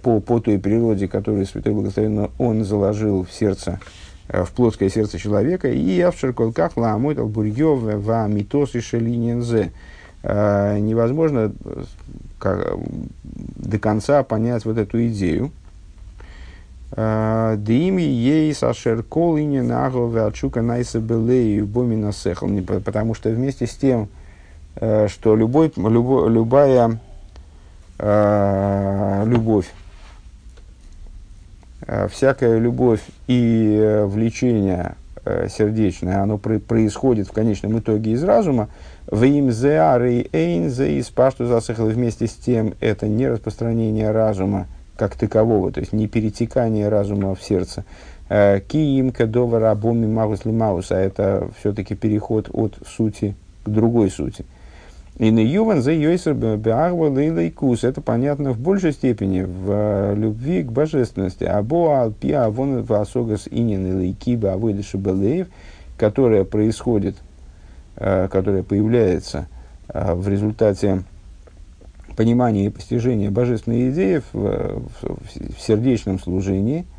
по, 0.03 0.21
по 0.21 0.41
той 0.41 0.59
природе, 0.59 1.09
которую 1.09 1.47
Святой 1.47 1.73
Благословенно 1.73 2.31
Он 2.39 2.65
заложил 2.65 3.25
в 3.25 3.33
сердце 3.33 3.81
Э, 4.29 4.45
в 4.45 4.53
плотское 4.53 4.89
сердце 4.89 5.19
человека, 5.19 5.69
и 5.69 6.01
авшер 6.01 6.33
колках 6.33 6.77
ламой 6.77 7.15
албурьев 7.15 7.81
ва 7.81 8.27
митос 8.27 8.75
и 8.75 8.81
шелинензе. 8.81 9.73
Э, 10.23 10.79
невозможно 10.79 11.53
э, 11.65 11.85
как, 12.39 12.79
до 13.23 13.79
конца 13.79 14.23
понять 14.23 14.65
вот 14.65 14.79
эту 14.79 15.07
идею. 15.09 15.51
Дими 16.97 18.03
ей 18.03 18.55
сашер 18.55 19.03
кол 19.03 19.37
и 19.37 19.45
не 19.45 19.63
наго 19.63 20.07
вачука 20.07 20.63
найса 20.63 21.01
белею 21.01 21.67
бомина 21.67 22.13
сехал. 22.13 22.49
Потому 22.85 23.15
что 23.15 23.31
вместе 23.31 23.67
с 23.67 23.75
тем, 23.75 24.09
что 24.77 25.35
любой, 25.35 25.73
любо, 25.77 26.29
любая 26.29 27.01
любовь 27.99 29.67
Э, 31.87 32.09
всякая 32.09 32.59
любовь 32.59 33.01
и 33.27 33.79
э, 33.79 34.05
влечение 34.07 34.95
э, 35.25 35.49
сердечное, 35.51 36.23
оно 36.23 36.39
происходит 36.39 37.29
в 37.29 37.33
конечном 37.33 37.79
итоге 37.79 38.13
из 38.13 38.25
разума, 38.25 38.69
в 39.07 39.23
им 39.23 39.51
зеары 39.51 40.27
эйн 40.33 40.71
зе 40.71 40.99
испашту 40.99 41.47
засыхал 41.47 41.89
вместе 41.89 42.27
с 42.27 42.33
тем 42.33 42.75
это 42.81 43.07
не 43.07 43.29
распространение 43.29 44.11
разума 44.13 44.67
как 44.97 45.17
такового, 45.17 45.73
то 45.73 45.81
есть 45.81 45.93
не 45.93 46.09
перетекание 46.09 46.89
разума 46.89 47.35
в 47.35 47.43
сердце. 47.43 47.85
Киим 48.29 49.13
кадова 49.13 49.75
боми 49.75 50.07
магус 50.07 50.45
лимаус, 50.45 50.93
а 50.93 50.99
это 50.99 51.51
все-таки 51.59 51.95
переход 51.95 52.49
от 52.53 52.79
сути 52.87 53.37
к 53.65 53.69
другой 53.69 54.11
сути. 54.11 54.45
И 55.17 55.31
на 55.31 55.39
Юван 55.39 55.81
за 55.81 55.93
Лейлайкус. 55.93 57.85
Это 57.85 58.01
понятно 58.01 58.53
в 58.53 58.59
большей 58.59 58.93
степени 58.93 59.43
в 59.43 59.71
э, 59.71 60.15
любви 60.17 60.65
к 60.65 60.73
божественности. 60.73 61.45
Або 61.45 62.01
Алпия 62.01 62.45
Авон 62.45 62.83
Васогас 62.83 63.47
Инин 63.49 64.01
Лейкиба 64.01 64.55
Авойдыша 64.55 64.99
Белеев, 64.99 65.47
которая 65.97 66.43
происходит, 66.43 67.15
э, 67.95 68.27
которая 68.29 68.65
появляется 68.65 69.47
э, 69.89 70.15
в 70.15 70.29
результате 70.29 71.05
понимания 72.17 72.67
и 72.67 72.71
постижения 72.71 73.31
божественной 73.31 73.91
идеи 73.91 74.23
в, 74.33 74.33
в, 74.33 74.85
в 75.03 75.61
сердечном 75.61 76.19
служении– 76.19 76.87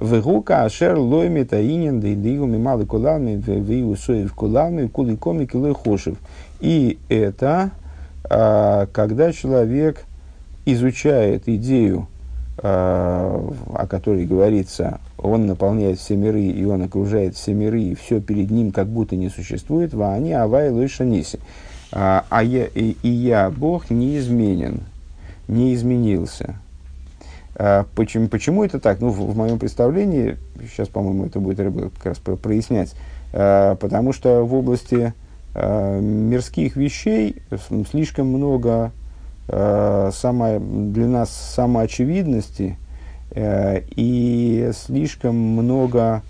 Вегука 0.00 0.64
ашер 0.64 0.96
лой 0.96 1.28
метаинен 1.28 2.00
дейдигу 2.00 2.46
мималы 2.46 2.86
кулами 2.86 3.34
вею 3.34 3.96
соев 3.96 4.32
кулами 4.32 4.86
кули 4.86 5.16
комики 5.16 5.56
лой 5.56 5.74
хошев. 5.74 6.16
И 6.60 6.98
это, 7.08 7.72
а, 8.30 8.86
когда 8.92 9.32
человек 9.32 10.04
изучает 10.66 11.48
идею, 11.48 12.06
а, 12.58 13.44
о 13.74 13.86
которой 13.88 14.24
говорится, 14.24 15.00
он 15.16 15.46
наполняет 15.46 15.98
все 15.98 16.14
миры, 16.14 16.42
и 16.44 16.64
он 16.64 16.82
окружает 16.82 17.34
все 17.34 17.52
миры, 17.52 17.82
и 17.82 17.94
все 17.96 18.20
перед 18.20 18.52
ним 18.52 18.70
как 18.70 18.86
будто 18.86 19.16
не 19.16 19.30
существует, 19.30 19.94
ва 19.94 20.14
они 20.14 20.32
авай 20.32 20.70
лойша 20.70 21.04
ниси. 21.04 21.40
А, 21.92 22.24
а 22.28 22.42
я, 22.42 22.66
и, 22.66 22.96
и 23.02 23.08
я, 23.08 23.50
Бог, 23.50 23.90
неизменен, 23.90 24.82
не 25.46 25.74
изменился. 25.74 26.56
А, 27.54 27.86
почему, 27.94 28.28
почему 28.28 28.64
это 28.64 28.78
так? 28.78 29.00
Ну, 29.00 29.08
в, 29.08 29.32
в 29.32 29.36
моем 29.36 29.58
представлении, 29.58 30.36
сейчас, 30.70 30.88
по-моему, 30.88 31.26
это 31.26 31.40
будет 31.40 31.58
как 31.96 32.06
раз 32.06 32.18
прояснять, 32.18 32.94
а, 33.32 33.76
потому 33.76 34.12
что 34.12 34.44
в 34.44 34.54
области 34.54 35.14
мирских 35.54 36.76
вещей 36.76 37.42
слишком 37.90 38.28
много 38.28 38.92
само, 39.48 40.60
для 40.60 41.08
нас 41.08 41.30
самоочевидности 41.30 42.76
и 43.34 44.70
слишком 44.72 45.34
много 45.34 46.22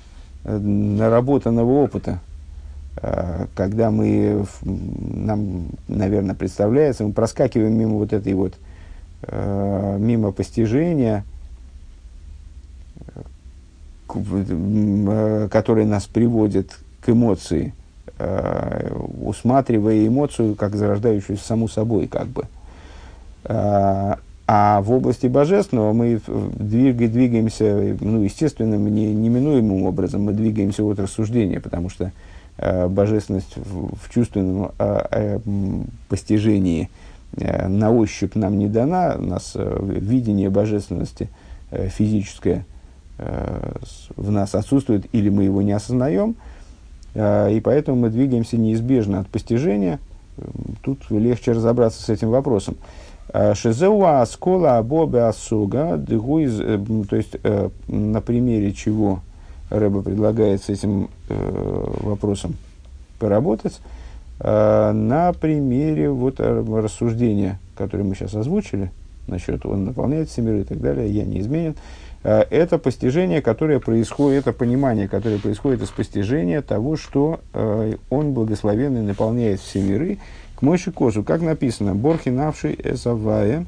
наработанного 0.45 1.71
опыта. 1.83 2.21
Когда 3.55 3.91
мы, 3.91 4.45
нам, 4.63 5.69
наверное, 5.87 6.35
представляется, 6.35 7.05
мы 7.05 7.13
проскакиваем 7.13 7.75
мимо 7.75 7.97
вот 7.97 8.13
этой 8.13 8.33
вот 8.35 8.55
э, 9.23 9.97
мимо 10.01 10.33
постижения, 10.33 11.25
э, 14.15 15.49
который 15.51 15.85
нас 15.85 16.07
приводит 16.07 16.79
к 17.01 17.11
эмоции, 17.11 17.75
э, 18.19 18.93
усматривая 19.21 20.07
эмоцию 20.07 20.55
как 20.55 20.75
зарождающуюся 20.75 21.45
саму 21.45 21.69
собой, 21.69 22.09
как 22.09 22.27
бы. 22.27 22.45
Э, 23.45 24.15
а 24.51 24.81
в 24.81 24.91
области 24.91 25.27
божественного 25.27 25.93
мы 25.93 26.21
двиг, 26.27 26.97
двигаемся, 26.97 27.97
ну, 28.01 28.23
естественным, 28.23 28.93
не, 28.93 29.13
неминуемым 29.13 29.83
образом, 29.83 30.23
мы 30.23 30.33
двигаемся 30.33 30.85
от 30.85 30.99
рассуждения, 30.99 31.61
потому 31.61 31.91
что 31.91 32.05
э, 32.07 32.11
божественность 32.89 33.57
в, 33.57 33.95
в 33.97 34.11
чувственном 34.11 34.73
э, 34.79 35.07
э, 35.11 35.39
постижении– 36.09 36.91
Э, 37.37 37.69
на 37.69 37.93
ощупь 37.93 38.35
нам 38.35 38.59
не 38.59 38.69
дана, 38.69 39.17
у 39.19 39.23
нас 39.23 39.53
э, 39.55 39.79
видение 39.81 40.51
божественности 40.51 41.29
э, 41.71 41.89
физическое 41.89 42.65
в 44.15 44.31
нас 44.31 44.55
отсутствует, 44.55 45.07
или 45.11 45.29
мы 45.29 45.43
его 45.43 45.61
не 45.61 45.73
осознаем, 45.73 46.37
и 47.17 47.61
поэтому 47.65 48.03
мы 48.03 48.11
двигаемся 48.11 48.57
неизбежно 48.57 49.19
от 49.19 49.27
постижения. 49.27 49.99
Тут 50.83 51.11
легче 51.11 51.51
разобраться 51.51 52.01
с 52.01 52.09
этим 52.11 52.31
вопросом. 52.31 52.77
Шезеуа 53.55 54.23
аскола 54.23 54.79
абобе 54.79 55.23
асуга, 55.23 55.99
то 55.99 57.17
есть 57.17 57.35
на 57.89 58.21
примере 58.21 58.73
чего 58.73 59.19
Рэба 59.71 60.03
предлагает 60.03 60.63
с 60.63 60.69
этим 60.69 61.09
вопросом 61.29 62.57
поработать, 63.19 63.81
Э, 64.41 64.93
на 64.93 65.33
примере 65.33 66.11
вот 66.11 66.37
э, 66.39 66.65
рассуждения, 66.81 67.59
которое 67.77 68.05
мы 68.05 68.15
сейчас 68.15 68.35
озвучили, 68.35 68.91
насчет 69.27 69.67
он 69.67 69.85
наполняет 69.85 70.29
все 70.29 70.43
миры 70.43 70.61
и 70.61 70.65
так 70.65 70.81
далее, 70.81 71.11
я 71.11 71.25
не 71.25 71.41
изменен, 71.41 71.75
э, 72.23 72.45
это 72.51 72.79
постижение, 72.79 73.43
которое 73.43 73.81
происходит, 73.81 74.47
это 74.47 74.53
понимание, 74.53 75.09
которое 75.09 75.39
происходит 75.39 75.83
из 75.83 75.89
постижения 75.89 76.63
того, 76.63 76.97
что 76.97 77.41
он 78.11 78.33
благословенный 78.33 79.03
наполняет 79.03 79.61
все 79.61 79.83
миры, 79.83 80.19
к 80.55 80.63
мойши 80.63 80.93
кожу, 80.93 81.23
как 81.23 81.41
написано, 81.41 81.95
Борхи 81.95 82.29
навший 82.29 82.79
эсавая, 82.83 83.67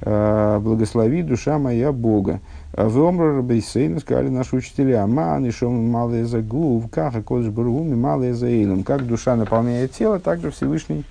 благослови 0.00 1.22
душа 1.22 1.58
моя 1.58 1.92
Бога. 1.92 2.40
В 2.72 3.00
Омру 3.00 3.38
Рабейсейну 3.38 4.00
сказали 4.00 4.28
наши 4.28 4.56
учителя, 4.56 5.06
Ман 5.06 5.46
и 5.46 5.50
Шом 5.50 5.90
малые 5.90 6.26
за 6.26 6.42
гув, 6.42 6.90
как 6.90 7.24
Кодж 7.24 7.48
Баруми 7.48 7.94
малые 7.94 8.34
за 8.34 8.48
Эйлом. 8.48 8.82
Как 8.82 9.06
душа 9.06 9.34
наполняет 9.36 9.92
тело, 9.92 10.18
так 10.20 10.40
же 10.40 10.50
Всевышний 10.50 11.04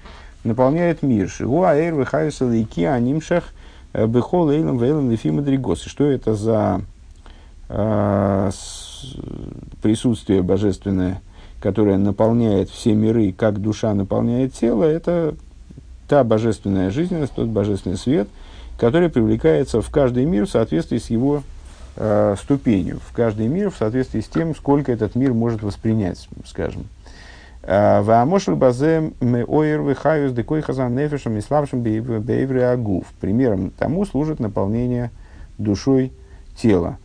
наполняет 0.44 1.02
мир. 1.02 1.28
Шигуа 1.28 1.76
Эйр 1.76 1.96
Вихайса 1.96 2.46
Лейки 2.46 2.82
Анимшах 2.82 3.46
э, 3.94 4.06
Бехол 4.06 4.52
Эйлом 4.52 4.78
Вейлом 4.78 5.10
Лефима 5.10 5.42
Дригос. 5.42 5.82
Что 5.82 6.06
это 6.06 6.36
за 6.36 6.82
э, 7.70 8.52
присутствие 9.82 10.44
божественное, 10.44 11.22
которая 11.60 11.98
наполняет 11.98 12.70
все 12.70 12.94
миры, 12.94 13.34
как 13.36 13.60
душа 13.60 13.94
наполняет 13.96 14.54
тело, 14.54 14.84
это 14.84 15.34
та 16.08 16.24
божественная 16.24 16.92
жизненность, 16.92 17.34
тот 17.34 17.48
божественный 17.48 17.98
свет, 17.98 18.28
который 18.78 19.10
привлекается 19.10 19.82
в 19.82 19.90
каждый 19.90 20.26
мир 20.26 20.46
в 20.46 20.50
соответствии 20.50 20.98
с 20.98 21.10
его 21.10 21.44
э, 21.96 22.36
ступенью, 22.40 23.00
в 23.00 23.14
каждый 23.14 23.48
мир 23.48 23.72
в 23.72 23.78
соответствии 23.78 24.20
с 24.20 24.28
тем, 24.28 24.56
сколько 24.56 24.92
этот 24.92 25.16
мир 25.16 25.34
может 25.34 25.64
воспринять, 25.64 26.28
скажем. 26.46 26.86
Э. 27.64 28.02
Примером 33.20 33.72
тому 33.72 34.06
служит 34.06 34.40
наполнение 34.40 35.12
душой 35.58 36.12
тела. 36.56 36.98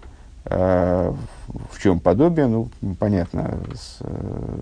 Э, 0.45 1.15
в 1.71 1.81
чем 1.81 2.01
подобие? 2.01 2.47
Ну, 2.47 2.69
понятно, 2.99 3.55
э, 4.01 4.61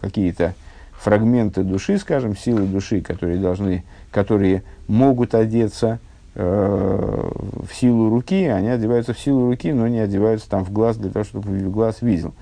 какие-то 0.00 0.54
фрагменты 0.92 1.62
души, 1.62 1.98
скажем, 1.98 2.36
силы 2.36 2.66
души, 2.66 3.00
которые 3.00 3.38
должны, 3.38 3.84
которые 4.10 4.62
могут 4.88 5.34
одеться 5.34 6.00
э, 6.34 7.30
в 7.68 7.74
силу 7.74 8.10
руки, 8.10 8.46
они 8.46 8.68
одеваются 8.68 9.14
в 9.14 9.18
силу 9.18 9.48
руки, 9.48 9.72
но 9.72 9.88
не 9.88 9.98
одеваются 9.98 10.48
там 10.48 10.64
в 10.64 10.72
глаз 10.72 10.96
для 10.96 11.10
того, 11.10 11.24
чтобы 11.24 11.58
глаз 11.58 12.02
видел. 12.02 12.34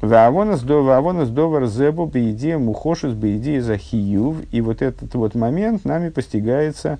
Ваавонас 0.00 0.60
довар 0.62 1.66
зебу 1.66 2.06
бейди 2.06 2.54
мухошис 2.54 3.12
бейди 3.12 3.60
захиюв. 3.60 4.36
И 4.52 4.60
вот 4.60 4.82
этот 4.82 5.14
вот 5.14 5.34
момент 5.34 5.84
нами 5.84 6.10
постигается 6.10 6.98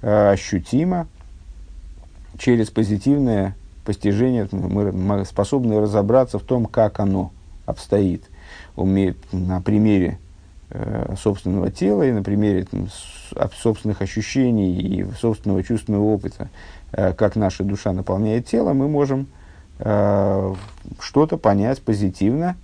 э, 0.00 0.32
ощутимо 0.32 1.06
через 2.38 2.70
позитивное 2.70 3.54
постижение. 3.84 4.48
Мы 4.50 5.24
способны 5.24 5.80
разобраться 5.80 6.38
в 6.38 6.42
том, 6.42 6.66
как 6.66 6.98
оно 7.00 7.30
обстоит 7.66 8.24
умеет 8.76 9.16
на 9.32 9.60
примере 9.60 10.18
э, 10.74 11.14
собственного 11.16 11.70
тела 11.70 12.02
и 12.02 12.12
на 12.12 12.22
примере 12.22 12.64
там, 12.64 12.88
собственных 13.56 14.02
ощущений 14.02 14.78
и 14.78 15.06
собственного 15.18 15.62
чувственного 15.62 16.02
опыта, 16.02 16.48
э, 16.92 17.12
как 17.14 17.36
наша 17.36 17.64
душа 17.64 17.92
наполняет 17.92 18.46
тело, 18.46 18.72
мы 18.72 18.88
можем 18.88 19.26
э, 19.78 20.54
что-то 21.00 21.38
понять 21.38 21.80
позитивно 21.80 22.56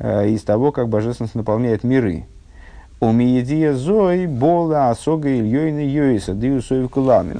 из 0.00 0.42
того, 0.42 0.72
как 0.72 0.88
божественность 0.88 1.36
наполняет 1.36 1.84
миры. 1.84 2.26
Умиедия 2.98 3.72
зой 3.72 4.26
бола 4.26 4.90
осога 4.90 5.28
ильёйна 5.28 5.86
йойса 5.86 6.34
диусоев. 6.34 6.90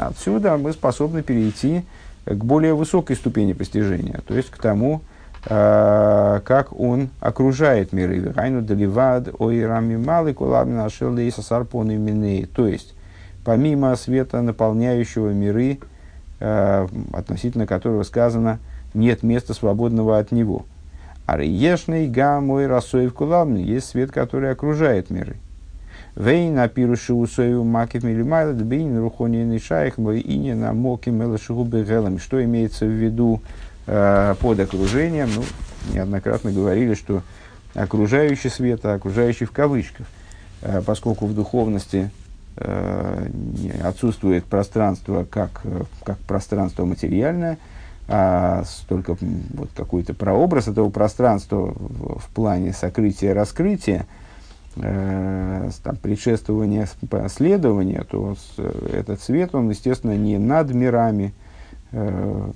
Отсюда 0.01 0.57
мы 0.57 0.73
способны 0.73 1.23
перейти 1.23 1.85
к 2.25 2.45
более 2.45 2.75
высокой 2.75 3.16
ступени 3.16 3.53
постижения, 3.53 4.21
то 4.27 4.35
есть 4.35 4.51
к 4.51 4.59
тому, 4.59 5.01
как 5.45 6.69
он 6.79 7.09
окружает 7.21 7.93
миры. 7.93 8.33
Хайну 8.33 8.63
деливад 8.63 9.29
ойрами 9.41 9.97
малый 9.97 10.35
кулабин 10.35 10.79
ашел 10.79 11.13
лейса 11.13 11.43
сарпоны. 11.43 12.47
То 12.55 12.69
есть, 12.69 12.95
помимо 13.45 13.95
света, 13.97 14.41
наполняющего 14.41 15.31
миры, 15.31 15.79
э, 16.39 16.87
относительно 17.13 17.67
которого 17.67 18.05
сказано, 18.05 18.61
нет 18.95 19.23
места 19.23 19.53
свободного 19.55 20.19
от 20.19 20.31
него. 20.31 20.65
А 21.27 21.39
риешный 21.39 22.09
гамой 22.09 22.67
расоев 22.67 23.13
кулабин 23.15 23.57
есть 23.57 23.89
свет, 23.89 24.13
который 24.13 24.51
окружает 24.51 25.11
миры. 25.11 25.37
Вейн 26.15 26.59
апируши 26.59 27.15
усою 27.15 27.65
макив 27.65 28.05
милимайла 28.05 28.53
дбейн 28.53 28.99
рухони 28.99 29.59
шайх 29.59 29.97
мой 29.97 30.21
ини 30.21 30.53
на 30.53 30.73
моки 30.73 31.09
мелашигу 31.09 31.65
бегелам. 31.65 32.19
Что 32.19 32.45
имеется 32.45 32.85
в 32.85 32.91
виду 32.91 33.41
под 33.87 34.61
окружением. 34.61 35.29
Ну, 35.35 35.42
неоднократно 35.92 36.53
говорили, 36.53 36.95
что 36.95 37.23
окружающий 37.75 38.49
свет, 38.49 38.85
а 38.85 38.95
окружающий 38.95 39.45
в 39.45 39.53
кавычках, 39.53 40.07
э, 40.62 40.83
поскольку 40.85 41.27
в 41.27 41.35
духовности 41.35 42.11
э, 42.57 43.29
отсутствует 43.83 44.45
пространство 44.45 45.25
как, 45.25 45.62
как 46.05 46.18
пространство 46.18 46.85
материальное, 46.85 47.59
а 48.09 48.64
только 48.88 49.16
вот 49.55 49.71
какой-то 49.75 50.12
прообраз 50.12 50.68
этого 50.68 50.90
пространства 50.90 51.73
в, 51.75 52.18
в 52.18 52.27
плане 52.35 52.73
сокрытия-раскрытия, 52.73 54.07
э, 54.77 55.71
там, 55.83 55.97
предшествования, 55.97 56.88
следования, 57.29 58.05
то 58.11 58.37
этот 58.92 59.23
свет, 59.23 59.55
он, 59.55 59.71
естественно, 59.71 60.16
не 60.16 60.38
над 60.38 60.75
мирами, 60.75 61.33
э, 61.92 62.51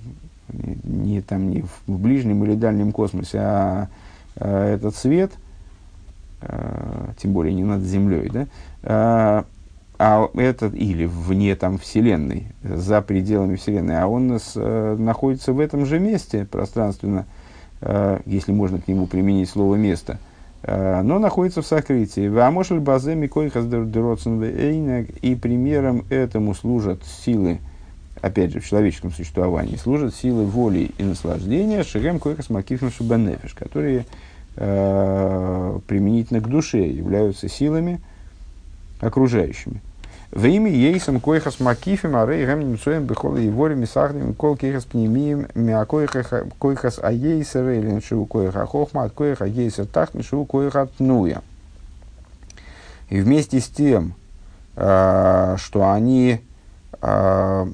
не, 0.53 1.21
там, 1.21 1.51
не 1.51 1.63
в 1.63 1.99
ближнем 1.99 2.45
или 2.45 2.55
дальнем 2.55 2.93
космосе, 2.93 3.39
а, 3.41 3.89
а 4.37 4.75
этот 4.75 4.95
свет, 4.97 5.33
а, 6.41 7.11
тем 7.19 7.33
более 7.33 7.55
не 7.55 7.65
над 7.65 7.83
Землей, 7.83 8.29
да, 8.31 8.47
а, 8.83 9.45
а 9.99 10.29
этот 10.35 10.75
или 10.75 11.07
вне 11.07 11.57
там 11.57 11.79
Вселенной, 11.79 12.49
за 12.63 13.01
пределами 13.03 13.57
Вселенной, 13.57 13.99
а 14.01 14.07
он 14.07 14.29
нас, 14.29 14.53
а, 14.55 14.97
находится 14.97 15.53
в 15.53 15.61
этом 15.61 15.87
же 15.87 15.99
месте 15.99 16.45
пространственно, 16.45 17.27
если 18.25 18.53
можно 18.53 18.81
к 18.81 18.89
нему 18.89 19.07
применить 19.07 19.51
слово 19.51 19.77
место, 19.77 20.19
но 20.67 21.19
находится 21.19 21.61
в 21.61 21.67
сокрытии. 21.67 22.27
Вамошель 22.27 22.81
баземи 22.81 23.27
койхас 23.27 23.67
и 23.67 25.35
примером 25.35 26.07
этому 26.09 26.55
служат 26.55 27.05
силы 27.05 27.59
опять 28.27 28.53
же, 28.53 28.61
в 28.61 28.67
человеческом 28.67 29.13
существовании, 29.13 29.77
служат 29.77 30.15
силы 30.15 30.45
воли 30.45 30.91
и 30.99 31.03
наслаждения 31.03 31.83
Шерем 31.83 32.19
Койхас 32.19 32.51
Макифим 32.51 32.91
Шабанефиш, 32.91 33.55
которые 33.55 34.05
э, 34.57 35.79
применительно 35.87 36.41
к 36.41 36.49
душе 36.49 36.87
являются 36.87 37.49
силами 37.49 38.01
окружающими. 39.01 39.81
В 40.33 40.45
имя 40.45 40.71
Ейсам 40.71 41.21
Койхас 41.21 41.61
Макифим, 41.61 42.17
Арей 42.17 42.45
Гем 42.45 43.05
Бехола 43.05 43.37
и 43.37 43.49
Ворим 43.49 43.81
Мисахдим 43.81 44.35
Кол 44.35 44.57
Кейхас 44.57 44.85
Пнемием 44.85 45.47
Койхас 46.59 46.99
Аейсер 46.99 47.69
Эйлен 47.69 48.03
Шиву 48.03 48.27
Койха 48.27 48.67
Хохма 48.67 49.05
от 49.05 49.13
Койха 49.13 49.45
Аейсер 49.45 49.87
Тахт 49.87 50.13
Шиву 50.25 50.45
Койха 50.45 50.89
Тнуя. 50.99 51.43
И 53.09 53.21
вместе 53.21 53.61
с 53.61 53.69
тем, 53.69 54.15
э, 54.75 55.57
что 55.59 55.91
они 55.91 56.41
э, 57.01 57.67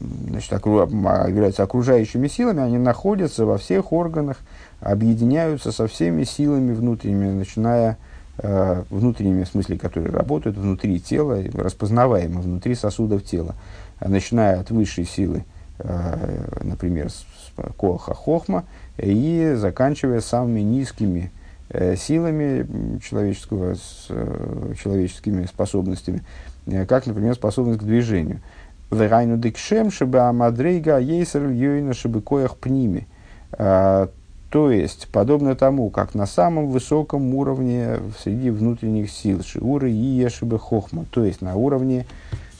значит, 0.00 0.52
окру, 0.52 0.80
а, 0.80 1.28
являются 1.28 1.62
окружающими 1.62 2.28
силами, 2.28 2.62
они 2.62 2.78
находятся 2.78 3.44
во 3.44 3.58
всех 3.58 3.92
органах, 3.92 4.38
объединяются 4.80 5.72
со 5.72 5.86
всеми 5.86 6.24
силами 6.24 6.72
внутренними, 6.72 7.32
начиная 7.32 7.98
э, 8.38 8.84
внутренними, 8.90 9.42
в 9.42 9.48
смысле, 9.48 9.76
которые 9.76 10.12
работают 10.12 10.56
внутри 10.56 11.00
тела, 11.00 11.42
распознаваемы 11.54 12.40
внутри 12.40 12.74
сосудов 12.76 13.24
тела, 13.24 13.56
начиная 14.00 14.60
от 14.60 14.70
высшей 14.70 15.04
силы, 15.04 15.44
э, 15.80 16.60
например, 16.62 17.10
с, 17.10 17.14
с 17.14 17.74
колха 17.76 18.14
хохма, 18.14 18.64
и 18.98 19.54
заканчивая 19.56 20.20
самыми 20.20 20.60
низкими 20.60 21.32
э, 21.70 21.96
силами 21.96 23.00
человеческого, 23.00 23.74
с, 23.74 24.06
э, 24.10 24.74
человеческими 24.80 25.46
способностями, 25.46 26.22
э, 26.66 26.86
как, 26.86 27.06
например, 27.06 27.34
способность 27.34 27.80
к 27.80 27.84
движению– 27.84 28.40
Верайну 28.90 29.36
дикшем, 29.36 29.90
чтобы 29.90 30.20
амадрейга 30.20 30.98
ейсер 30.98 31.48
юина, 31.48 31.92
чтобы 31.92 32.22
коях 32.22 32.56
пними. 32.56 33.06
А, 33.52 34.08
то 34.50 34.70
есть, 34.70 35.08
подобно 35.12 35.54
тому, 35.54 35.90
как 35.90 36.14
на 36.14 36.24
самом 36.24 36.68
высоком 36.68 37.34
уровне 37.34 37.98
среди 38.18 38.48
внутренних 38.48 39.10
сил, 39.10 39.42
шиуры 39.42 39.90
и 39.90 39.94
ешебе 39.94 40.56
хохма, 40.56 41.04
то 41.10 41.22
есть 41.22 41.42
на 41.42 41.54
уровне 41.54 42.06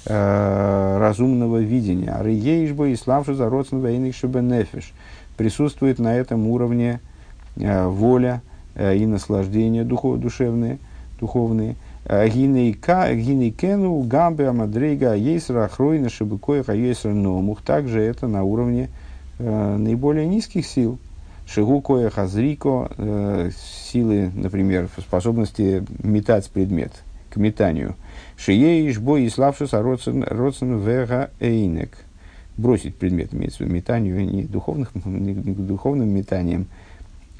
э, 0.04 0.98
разумного 0.98 1.58
видения. 1.58 2.12
Арейешба 2.12 2.88
и 2.88 2.96
славшу 2.96 3.32
за 3.32 3.48
родственного 3.48 4.12
шебе 4.12 4.42
нефиш. 4.42 4.92
Присутствует 5.38 5.98
на 5.98 6.14
этом 6.14 6.46
уровне 6.48 7.00
э, 7.56 7.86
воля 7.86 8.42
э, 8.74 8.96
и 8.96 9.06
наслаждение 9.06 9.84
духов, 9.84 10.20
душевные, 10.20 10.78
духовные– 11.18 11.76
Гинейкену 12.08 14.00
гамбе 14.02 14.48
амадрейга 14.48 15.14
ейсра 15.14 15.64
ахройна 15.64 16.08
шибыкоеха 16.08 16.72
ейсра 16.72 17.10
номух. 17.10 17.62
Также 17.62 18.00
это 18.00 18.26
на 18.26 18.44
уровне 18.44 18.88
э, 19.38 19.76
наиболее 19.76 20.26
низких 20.26 20.66
сил. 20.66 20.98
Шигу 21.46 21.80
коеха 21.80 22.26
зрико, 22.26 22.90
э, 22.96 23.50
силы, 23.90 24.30
например, 24.34 24.88
способности 24.98 25.84
метать 26.02 26.48
предмет, 26.50 26.92
к 27.30 27.36
метанию. 27.36 27.94
Шиеиш 28.36 28.98
бой 28.98 29.24
и 29.24 29.30
славшус 29.30 29.72
родсен 29.72 30.78
вега 30.78 31.30
эйнек. 31.40 31.96
Бросить 32.56 32.96
предмет, 32.96 33.32
имеется 33.32 33.58
в 33.58 33.60
виду 33.60 33.74
метанию, 33.74 34.26
не, 34.26 34.42
духовных, 34.42 34.94
не 34.94 35.32
духовным 35.32 36.08
метанием, 36.08 36.66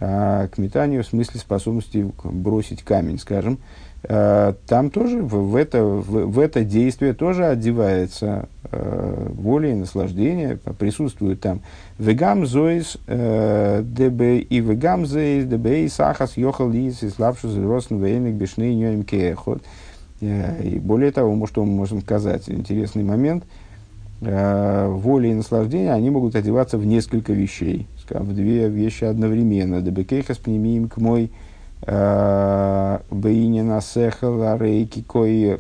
а 0.01 0.47
к 0.47 0.59
метанию 0.59 1.03
в 1.03 1.07
смысле 1.09 1.41
способности 1.41 2.11
бросить 2.23 2.83
камень, 2.85 3.19
скажем, 3.19 3.59
Э, 3.59 3.88
там 4.03 4.91
тоже 4.91 5.23
в, 5.23 5.51
в, 5.51 5.57
это, 5.57 5.83
в, 5.83 6.31
в 6.31 6.39
это 6.39 6.65
действие 6.65 7.15
тоже 7.15 7.47
одевается 7.47 8.49
э, 8.71 9.27
воля 9.35 9.71
и 9.71 9.75
наслаждение 9.75 10.59
присутствуют 10.79 11.41
там. 11.41 11.61
Вегам 11.99 12.47
зоис 12.47 12.97
дб 13.07 14.21
и 14.49 14.61
вегам 14.61 15.05
зоис 15.05 15.47
дб 15.47 15.67
и 15.67 15.89
сахас 15.89 16.37
йохал 16.37 16.71
лис 16.71 17.03
и 17.03 17.09
слабшу 17.09 17.49
зросн 17.49 17.97
вейник 17.97 18.35
бешны 18.35 18.73
ньоим 18.73 19.03
кеехот. 19.03 19.63
И 20.21 20.81
более 20.83 21.11
того, 21.11 21.47
что 21.47 21.65
мы 21.65 21.73
можем 21.73 22.01
сказать, 22.01 22.49
интересный 22.49 23.05
момент, 23.05 23.45
воля 24.21 25.31
и 25.31 25.35
наслаждение, 25.35 25.93
они 25.93 26.11
могут 26.11 26.35
одеваться 26.35 26.77
в 26.77 26.85
несколько 26.85 27.33
вещей, 27.33 27.87
в 28.11 28.35
две 28.35 28.69
вещи 28.69 29.05
одновременно. 29.05 29.81
Дебекейхас 29.81 30.39
пнемиим 30.39 30.89
к 30.89 30.97
мой 30.97 31.31
Бейнина 31.87 33.81
сехал 33.81 34.43
арей 34.43 34.87
кикоей 34.87 35.59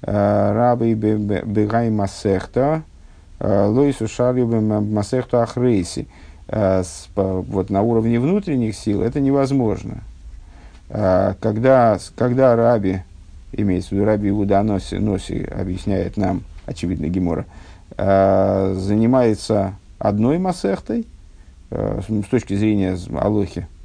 рабы 0.00 0.94
бегай 0.94 1.90
масехта 1.90 2.82
лойсу 3.40 4.08
шарю 4.08 4.46
масехту 4.46 5.40
ахрейси. 5.40 6.06
Вот 6.48 7.70
на 7.70 7.82
уровне 7.82 8.20
внутренних 8.20 8.76
сил 8.76 9.02
это 9.02 9.20
невозможно. 9.20 10.02
Когда, 10.88 11.98
когда 12.14 12.54
раби, 12.54 13.02
имеется 13.52 13.90
в 13.90 13.92
виду 13.92 14.04
раби 14.04 14.28
Иуда 14.28 14.62
Носи, 14.62 14.98
Носи 14.98 15.42
объясняет 15.42 16.16
нам, 16.16 16.44
очевидно, 16.64 17.08
Гемора, 17.08 17.46
занимается 17.98 19.74
одной 19.98 20.38
масехтой, 20.38 21.06
с 21.70 22.28
точки 22.30 22.54
зрения 22.54 22.96
Алохи, 23.18 23.62
Э, 23.62 23.75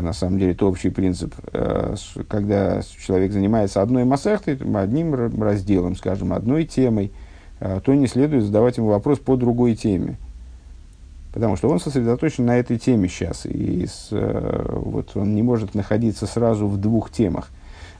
на 0.00 0.12
самом 0.12 0.38
деле, 0.38 0.52
это 0.52 0.66
общий 0.66 0.90
принцип. 0.90 1.34
Э, 1.52 1.96
когда 2.28 2.82
человек 3.04 3.32
занимается 3.32 3.82
одной 3.82 4.04
массехтой, 4.04 4.58
одним 4.74 5.14
разделом, 5.42 5.96
скажем, 5.96 6.32
одной 6.32 6.64
темой, 6.64 7.12
э, 7.58 7.80
то 7.84 7.92
не 7.94 8.06
следует 8.06 8.44
задавать 8.44 8.76
ему 8.76 8.88
вопрос 8.88 9.18
по 9.18 9.36
другой 9.36 9.74
теме. 9.74 10.16
Потому 11.32 11.56
что 11.56 11.68
он 11.68 11.80
сосредоточен 11.80 12.46
на 12.46 12.56
этой 12.58 12.78
теме 12.78 13.08
сейчас, 13.08 13.46
и 13.46 13.86
с, 13.86 14.08
вот 14.10 15.16
он 15.16 15.34
не 15.36 15.42
может 15.44 15.76
находиться 15.76 16.26
сразу 16.26 16.66
в 16.66 16.76
двух 16.76 17.12
темах. 17.12 17.50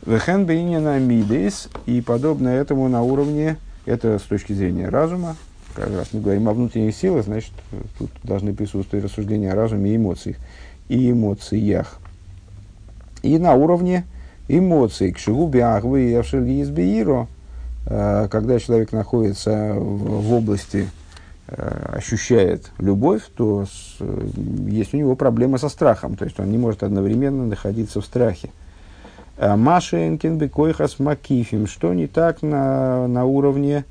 Вехен 0.05 0.47
на 0.83 0.99
мидейс, 0.99 1.69
и 1.87 2.01
подобно 2.01 2.49
этому 2.49 2.89
на 2.89 3.03
уровне, 3.03 3.57
это 3.87 4.19
с 4.19 4.23
точки 4.23 4.53
зрения 4.53 4.89
разума, 4.89 5.37
как 5.75 5.91
раз 5.91 6.09
мы 6.13 6.21
говорим 6.21 6.49
о 6.49 6.55
внутренних 6.55 6.95
силах, 6.97 7.25
значит, 7.25 7.53
тут 7.99 8.11
должны 8.25 8.53
присутствовать 8.53 9.05
рассуждения 9.05 9.53
о 9.53 9.55
разуме 9.55 9.93
и 9.93 9.97
эмоциях 9.97 10.37
и 10.91 11.13
эмоциях. 11.13 11.99
И 13.23 13.39
на 13.39 13.55
уровне 13.55 14.05
эмоций, 14.49 15.13
к 15.13 15.19
шигубе 15.19 15.63
ахвы 15.63 16.11
и 16.11 16.15
авшельгизбеиро, 16.15 17.29
э, 17.87 18.29
когда 18.29 18.59
человек 18.59 18.91
находится 18.91 19.75
в 19.75 20.33
области, 20.33 20.89
э, 21.47 21.93
ощущает 21.97 22.73
любовь, 22.79 23.23
то 23.37 23.67
есть 24.67 24.93
у 24.93 24.97
него 24.97 25.15
проблема 25.15 25.59
со 25.59 25.69
страхом, 25.69 26.17
то 26.17 26.25
есть 26.25 26.41
он 26.41 26.51
не 26.51 26.59
может 26.59 26.83
одновременно 26.83 27.47
находиться 27.47 28.01
в 28.01 28.05
страхе. 28.05 28.51
Э, 29.37 29.55
Машенкин 29.55 30.39
бекойхас 30.39 30.99
макифим, 30.99 31.69
что 31.69 31.95
не 31.95 32.09
так 32.09 32.43
на, 32.43 33.07
на 33.07 33.27
уровне 33.27 33.85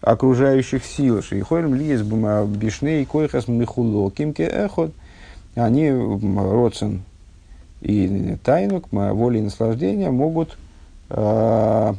окружающих 0.00 0.84
сил. 0.84 1.22
Шейхойрм 1.22 1.74
лиес 1.74 2.02
бишней 2.02 3.04
койхас 3.04 3.46
михулоким 3.46 4.32
ке 4.32 4.46
эхот– 4.46 4.90
они, 5.54 5.90
Родсен 5.90 7.02
и 7.80 8.36
Тайнук, 8.44 8.92
воля 8.92 9.38
и 9.38 9.42
наслаждение, 9.42 10.10
могут 10.10 10.56
э, 11.08 11.94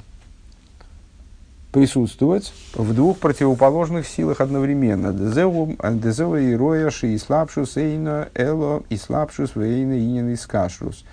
присутствовать 1.72 2.54
в 2.74 2.93
двух 2.93 3.18
противоположных 3.18 4.08
силах 4.08 4.41
одновременно. 4.41 5.14
Дезева 5.14 6.38
и 6.38 6.56
рояши 6.56 7.14
и 7.14 7.18
слабшус 7.18 7.78
эйно 7.78 8.30
эло 8.36 8.84
и 8.89 8.97
слабшус 8.97 9.56
вейна 9.56 9.97
инин 9.97 10.30
и 10.30 10.36
скашрус. 10.36 11.06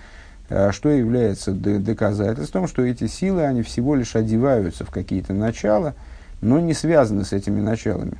Что 0.71 0.89
является 0.89 1.51
доказательством, 1.51 2.67
что 2.67 2.81
эти 2.83 3.05
силы, 3.07 3.43
они 3.43 3.61
всего 3.61 3.95
лишь 3.95 4.15
одеваются 4.15 4.83
в 4.83 4.89
какие-то 4.89 5.31
начала, 5.31 5.93
но 6.41 6.59
не 6.59 6.73
связаны 6.73 7.23
с 7.23 7.33
этими 7.33 7.61
началами. 7.61 8.17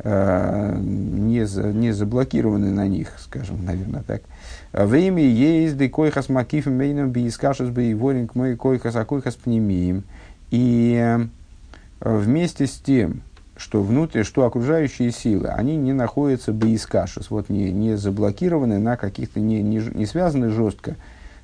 Э, 0.00 0.76
не, 0.78 1.72
не 1.72 1.92
заблокированы 1.92 2.70
на 2.70 2.86
них, 2.86 3.14
скажем, 3.18 3.64
наверное, 3.64 4.04
так. 4.06 4.22
Время 4.72 5.74
да 5.74 5.88
койхас 5.88 6.28
макиф 6.28 6.66
мейном 6.66 7.10
биискашес 7.10 7.70
бы 7.70 7.84
и 7.84 7.94
воринг 7.94 8.34
мой 8.36 8.54
койхас 8.54 8.94
а 8.94 9.04
койхас 9.04 9.34
пнемием. 9.34 10.04
И 10.50 10.94
э, 10.96 11.26
вместе 12.00 12.68
с 12.68 12.78
тем, 12.78 13.22
что 13.56 13.82
внутри, 13.82 14.22
что 14.22 14.44
окружающие 14.44 15.10
силы, 15.10 15.48
они 15.48 15.76
не 15.76 15.92
находятся 15.92 16.52
биискашес, 16.52 17.28
вот 17.30 17.48
не, 17.48 17.72
не 17.72 17.96
заблокированы 17.96 18.78
на 18.78 18.96
каких-то, 18.96 19.40
не, 19.40 19.62
не, 19.62 19.78
не 19.78 20.06
связаны 20.06 20.50
жестко 20.50 20.94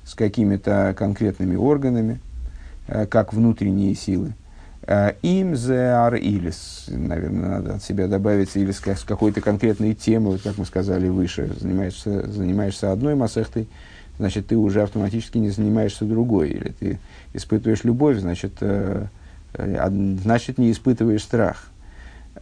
с 0.05 0.15
какими-то 0.15 0.95
конкретными 0.97 1.57
органами, 1.57 2.21
э, 2.87 3.05
как 3.05 3.33
внутренние 3.33 3.95
силы. 3.95 4.33
Э, 4.87 5.13
им 5.23 5.55
ар 5.67 6.15
илис, 6.15 6.85
наверное, 6.89 7.49
надо 7.49 7.75
от 7.75 7.83
себя 7.83 8.07
добавить, 8.07 8.55
или 8.55 8.71
с 8.71 8.79
какой-то 8.79 9.41
конкретной 9.41 9.95
темы, 9.95 10.31
вот 10.31 10.41
как 10.43 10.59
мы 10.59 10.65
сказали 10.65 11.07
выше, 11.07 11.51
занимаешься, 11.59 12.29
занимаешься 12.31 12.91
одной 12.91 13.15
масехтой, 13.15 13.67
значит, 14.19 14.47
ты 14.47 14.55
уже 14.55 14.83
автоматически 14.83 15.39
не 15.39 15.49
занимаешься 15.49 16.05
другой. 16.05 16.51
Или 16.51 16.69
ты 16.79 16.99
испытываешь 17.33 17.83
любовь, 17.83 18.19
значит, 18.19 18.53
э, 18.61 19.07
э, 19.53 19.89
значит 20.21 20.59
не 20.59 20.71
испытываешь 20.71 21.23
страх. 21.23 21.69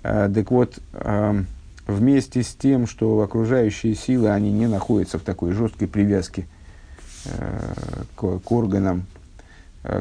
Так 0.01 0.51
вот, 0.51 0.79
эм, 0.93 1.45
вместе 1.87 2.41
с 2.43 2.53
тем, 2.55 2.87
что 2.87 3.21
окружающие 3.21 3.95
силы, 3.95 4.31
они 4.31 4.51
не 4.51 4.67
находятся 4.67 5.17
в 5.17 5.21
такой 5.21 5.53
жесткой 5.53 5.87
привязке 5.87 6.45
к, 8.15 8.39
к 8.39 8.51
органам, 8.51 9.05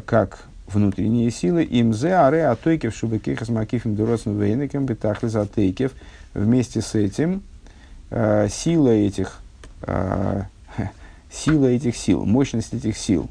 как 0.06 0.46
внутренние 0.74 1.30
силы, 1.30 1.62
им 1.64 1.94
зе 1.94 2.12
аре 2.12 2.46
атойкев 2.46 2.94
шубекехас 2.94 3.48
макифим 3.48 3.94
дуросн 3.96 4.30
вейникем 4.40 4.86
бетахлис 4.86 5.34
атейкев. 5.34 5.92
Вместе 6.34 6.80
с 6.80 6.94
этим 6.94 7.42
э, 8.10 8.48
сила 8.50 8.88
этих 8.88 9.40
э, 9.82 10.42
сила 11.30 11.66
этих 11.66 11.96
сил, 11.96 12.24
мощность 12.24 12.74
этих 12.74 12.96
сил 12.96 13.28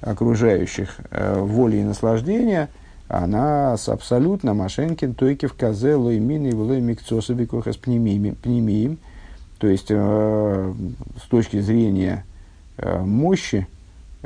окружающих 0.00 0.96
э, 1.10 1.38
воли 1.40 1.76
и 1.76 1.82
наслаждения, 1.82 2.68
она 3.08 3.76
с 3.76 3.88
абсолютно 3.88 4.54
Машенкин, 4.54 5.14
Тойкев, 5.14 5.54
Казе, 5.54 5.94
Лоймин 5.94 6.46
и 6.46 6.52
Влой 6.52 6.80
Микцоса 6.80 7.34
Бекохас 7.34 7.76
Пнемиим. 7.76 8.98
То 9.58 9.66
есть, 9.66 9.86
э, 9.88 10.74
с 11.24 11.28
точки 11.28 11.60
зрения 11.60 12.24
э, 12.76 13.00
мощи, 13.00 13.66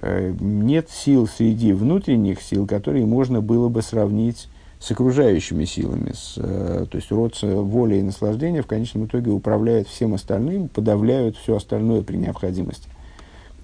нет 0.00 0.88
сил 0.90 1.26
среди 1.26 1.72
внутренних 1.72 2.40
сил, 2.42 2.66
которые 2.66 3.04
можно 3.06 3.40
было 3.40 3.68
бы 3.68 3.82
сравнить 3.82 4.48
с 4.82 4.90
окружающими 4.90 5.64
силами. 5.64 6.12
С, 6.12 6.34
э, 6.38 6.86
то 6.90 6.96
есть 6.96 7.12
род 7.12 7.38
воли 7.40 7.96
и 7.96 8.02
наслаждения 8.02 8.62
в 8.62 8.66
конечном 8.66 9.06
итоге 9.06 9.30
управляют 9.30 9.86
всем 9.86 10.14
остальным, 10.14 10.68
подавляют 10.68 11.36
все 11.36 11.56
остальное 11.56 12.02
при 12.02 12.16
необходимости. 12.16 12.88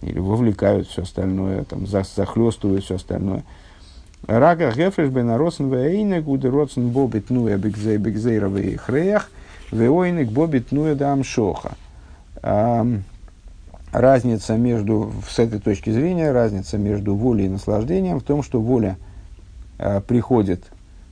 Или 0.02 0.20
вовлекают 0.20 0.86
все 0.86 1.02
остальное, 1.02 1.64
там, 1.64 1.86
захлестывают 1.86 2.84
все 2.84 2.96
остальное. 2.96 3.42
Рага 4.26 4.70
гефреш 4.70 5.08
бен 5.08 5.30
аросен 5.30 5.72
вейнек, 5.72 6.24
гуде 6.24 6.50
родсен 6.50 6.90
бобит 6.90 7.30
нуя 7.30 7.56
бигзей 7.56 7.96
бигзейровый 7.96 8.76
хреях, 8.76 9.30
веойнек 9.72 10.30
бобит 10.30 10.70
нуя 10.70 10.94
дам 10.94 11.24
шоха 11.24 11.72
разница 13.92 14.56
между, 14.56 15.12
с 15.28 15.38
этой 15.38 15.60
точки 15.60 15.90
зрения, 15.90 16.32
разница 16.32 16.78
между 16.78 17.14
волей 17.14 17.46
и 17.46 17.48
наслаждением 17.48 18.20
в 18.20 18.22
том, 18.22 18.42
что 18.42 18.60
воля 18.60 18.96
э, 19.78 20.00
приходит 20.00 20.64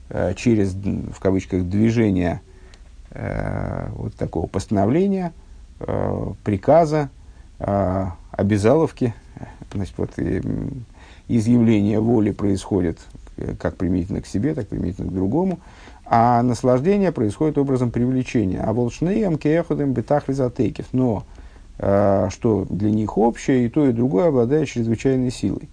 э, 0.09 0.33
через, 0.35 0.73
в 0.73 1.19
кавычках, 1.19 1.63
движение 1.63 2.41
э, 3.11 3.89
вот 3.95 4.15
такого 4.15 4.47
постановления, 4.47 5.33
э, 5.79 6.33
приказа, 6.43 7.09
э, 7.59 8.05
обязаловки. 8.31 9.13
Значит, 9.73 9.93
вот, 9.97 10.11
и, 10.17 10.41
изъявление 11.27 11.99
воли 11.99 12.31
происходит 12.31 12.99
э, 13.37 13.55
как 13.59 13.75
применительно 13.75 14.21
к 14.21 14.27
себе, 14.27 14.53
так 14.53 14.67
применительно 14.67 15.09
к 15.09 15.13
другому, 15.13 15.59
а 16.05 16.41
наслаждение 16.41 17.11
происходит 17.11 17.57
образом 17.57 17.91
привлечения. 17.91 18.61
А 18.61 18.71
волшнеем 18.71 19.37
кеходем 19.37 19.93
бетахлизатекев. 19.93 20.85
Но 20.93 21.23
что 21.77 22.65
для 22.69 22.91
них 22.91 23.17
общее, 23.17 23.65
и 23.65 23.69
то, 23.69 23.87
и 23.87 23.93
другое 23.93 24.29
обладает 24.29 24.67
чрезвычайной 24.67 25.31
силой. 25.31 25.69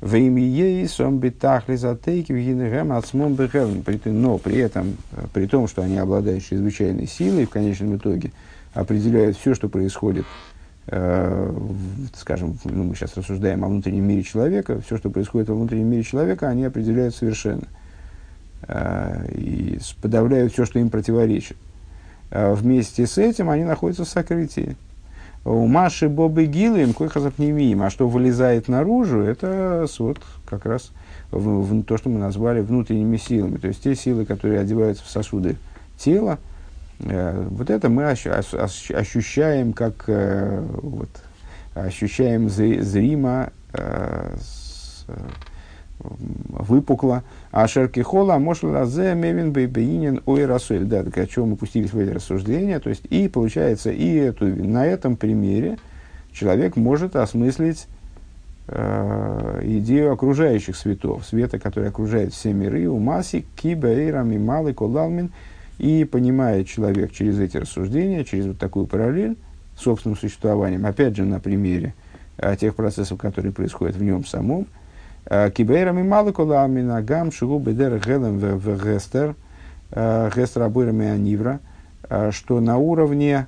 Но 0.00 0.16
при 4.38 4.56
этом, 4.56 4.96
при 5.34 5.46
том, 5.46 5.68
что 5.68 5.82
они 5.82 5.98
обладают 5.98 6.42
чрезвычайной 6.42 7.06
силой, 7.06 7.44
в 7.44 7.50
конечном 7.50 7.96
итоге 7.96 8.30
определяют 8.72 9.36
все, 9.36 9.54
что 9.54 9.68
происходит, 9.68 10.24
э, 10.86 11.54
скажем, 12.14 12.58
ну, 12.64 12.84
мы 12.84 12.94
сейчас 12.94 13.14
рассуждаем 13.14 13.62
о 13.62 13.68
внутреннем 13.68 14.04
мире 14.04 14.22
человека, 14.22 14.80
все, 14.80 14.96
что 14.96 15.10
происходит 15.10 15.50
во 15.50 15.54
внутреннем 15.54 15.88
мире 15.88 16.02
человека, 16.02 16.48
они 16.48 16.64
определяют 16.64 17.14
совершенно. 17.14 17.64
э, 18.68 19.26
и 19.32 19.78
подавляют 20.00 20.54
все, 20.54 20.64
что 20.64 20.78
им 20.78 20.88
противоречит. 20.88 21.58
Вместе 22.30 23.06
с 23.06 23.18
этим 23.18 23.50
они 23.50 23.64
находятся 23.64 24.04
в 24.04 24.08
сокрытии. 24.08 24.76
У 25.44 25.66
Маши 25.66 26.08
Бобы 26.08 26.44
Гилы 26.44 26.82
не 27.38 27.50
видим. 27.52 27.82
А 27.82 27.90
что 27.90 28.08
вылезает 28.08 28.68
наружу, 28.68 29.20
это 29.20 29.86
вот 29.98 30.18
как 30.44 30.66
раз 30.66 30.92
в, 31.30 31.62
в, 31.62 31.82
то, 31.84 31.96
что 31.96 32.10
мы 32.10 32.18
назвали 32.18 32.60
внутренними 32.60 33.16
силами. 33.16 33.56
То 33.56 33.68
есть 33.68 33.82
те 33.82 33.94
силы, 33.94 34.26
которые 34.26 34.60
одеваются 34.60 35.04
в 35.04 35.08
сосуды 35.08 35.56
тела, 35.96 36.38
э, 37.00 37.46
вот 37.50 37.70
это 37.70 37.88
мы 37.88 38.10
ощу, 38.10 38.30
ощущаем 38.30 39.72
как 39.72 40.04
э, 40.08 40.62
вот, 40.82 41.10
ощущаем 41.74 42.50
зримо, 42.50 43.50
э, 43.72 44.36
с, 44.38 45.06
выпукло. 46.00 47.22
А 47.50 47.66
шерки 47.68 48.00
хола 48.00 48.38
мошла 48.38 48.86
зе 48.86 49.14
мевин 49.14 49.52
бейбеинин 49.52 50.22
ой 50.26 50.46
расуэль. 50.46 50.84
Да, 50.84 51.04
так 51.04 51.16
о 51.18 51.26
чем 51.26 51.50
мы 51.50 51.56
пустились 51.56 51.92
в 51.92 51.98
эти 51.98 52.10
рассуждения. 52.10 52.78
То 52.80 52.90
есть, 52.90 53.04
и 53.10 53.28
получается, 53.28 53.90
и 53.90 54.14
эту, 54.14 54.46
на 54.46 54.86
этом 54.86 55.16
примере 55.16 55.78
человек 56.32 56.76
может 56.76 57.16
осмыслить 57.16 57.86
э, 58.68 59.60
идею 59.64 60.12
окружающих 60.12 60.76
светов, 60.76 61.26
света, 61.26 61.58
который 61.58 61.88
окружает 61.88 62.32
все 62.32 62.52
миры, 62.52 62.86
у 62.86 62.98
масси, 62.98 63.44
киба, 63.56 63.88
эйрам, 63.88 64.30
и 64.32 64.38
малый, 64.38 64.74
колалмин, 64.74 65.30
и 65.78 66.04
понимает 66.04 66.68
человек 66.68 67.12
через 67.12 67.38
эти 67.40 67.56
рассуждения, 67.56 68.24
через 68.24 68.46
вот 68.46 68.58
такую 68.58 68.86
параллель 68.86 69.36
собственным 69.76 70.16
существованием, 70.16 70.84
опять 70.86 71.16
же, 71.16 71.24
на 71.24 71.40
примере 71.40 71.94
э, 72.36 72.56
тех 72.56 72.74
процессов, 72.74 73.18
которые 73.18 73.52
происходят 73.52 73.96
в 73.96 74.02
нем 74.02 74.24
самом, 74.24 74.66
Кибейрам 75.26 75.98
и 75.98 76.02
Малыкула 76.02 76.64
Аминагам 76.64 77.30
Шигу 77.32 77.58
Бедер 77.58 77.98
Гелем 77.98 78.38
в 78.38 78.84
Гестер, 78.84 79.34
э, 79.90 80.30
Гестер 80.34 80.62
Абойрами 80.62 81.06
Анивра, 81.06 81.60
что 82.30 82.60
на 82.60 82.76
уровне 82.76 83.46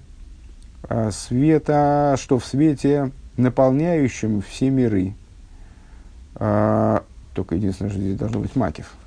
света, 1.11 2.17
что 2.19 2.39
в 2.39 2.45
свете, 2.45 3.11
наполняющем 3.37 4.41
все 4.43 4.71
миры, 4.71 5.15
только 6.35 7.55
единственное, 7.57 7.91
что 7.91 7.99
здесь 7.99 8.17
должно 8.17 8.39
быть 8.41 8.55
Макив– 8.55 8.93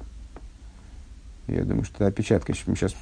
я 1.48 1.64
думаю, 1.64 1.84
что 1.84 1.96
это 1.96 2.08
опечатка. 2.08 2.54
Мы 2.66 2.76
сейчас 2.76 2.96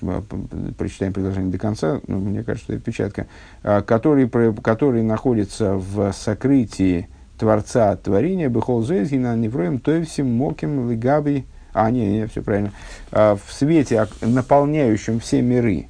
прочитаем 0.78 1.14
предложение 1.14 1.52
до 1.52 1.58
конца, 1.58 2.02
но 2.08 2.20
мне 2.20 2.44
кажется, 2.44 2.66
что 2.66 2.74
это 2.74 2.82
опечатка. 2.82 3.28
Который, 3.62 4.30
который 4.62 5.02
находится 5.02 5.76
в 5.76 6.12
сокрытии 6.12 7.08
Творца 7.44 7.92
от 7.92 8.04
творения, 8.04 8.50
Бехол 8.50 8.84
Зезгина, 8.84 9.36
Невроем, 9.36 9.80
Тойвсим, 9.80 10.32
Моким, 10.32 10.90
Лигаби. 10.90 11.46
А, 11.74 11.92
не, 11.92 12.08
не, 12.08 12.28
все 12.28 12.42
правильно. 12.42 12.72
А, 13.12 13.36
в 13.36 13.54
свете, 13.54 14.08
наполняющем 14.22 15.20
все 15.20 15.42
миры. 15.42 15.88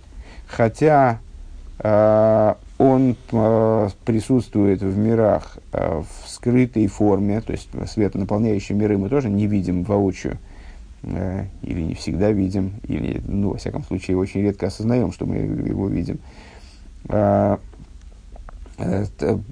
Хотя 0.47 1.19
а, 1.79 2.57
он 2.77 3.15
присутствует 4.05 4.81
в 4.81 4.97
мирах 4.97 5.57
в 5.71 6.05
скрытой 6.27 6.87
форме, 6.87 7.39
то 7.41 7.53
есть 7.53 7.69
свет, 7.87 8.15
наполняющий 8.15 8.75
миры, 8.75 8.97
мы 8.97 9.09
тоже 9.09 9.29
не 9.29 9.47
видим 9.47 9.83
воочию 9.83 10.37
Э, 11.05 11.47
или 11.61 11.81
не 11.81 11.95
всегда 11.95 12.31
видим, 12.31 12.75
или, 12.87 13.21
ну, 13.27 13.49
во 13.49 13.57
всяком 13.57 13.83
случае, 13.83 14.15
очень 14.15 14.41
редко 14.41 14.67
осознаем, 14.67 15.11
что 15.11 15.25
мы 15.25 15.35
его 15.35 15.89
видим, 15.89 16.19
а, 17.09 17.59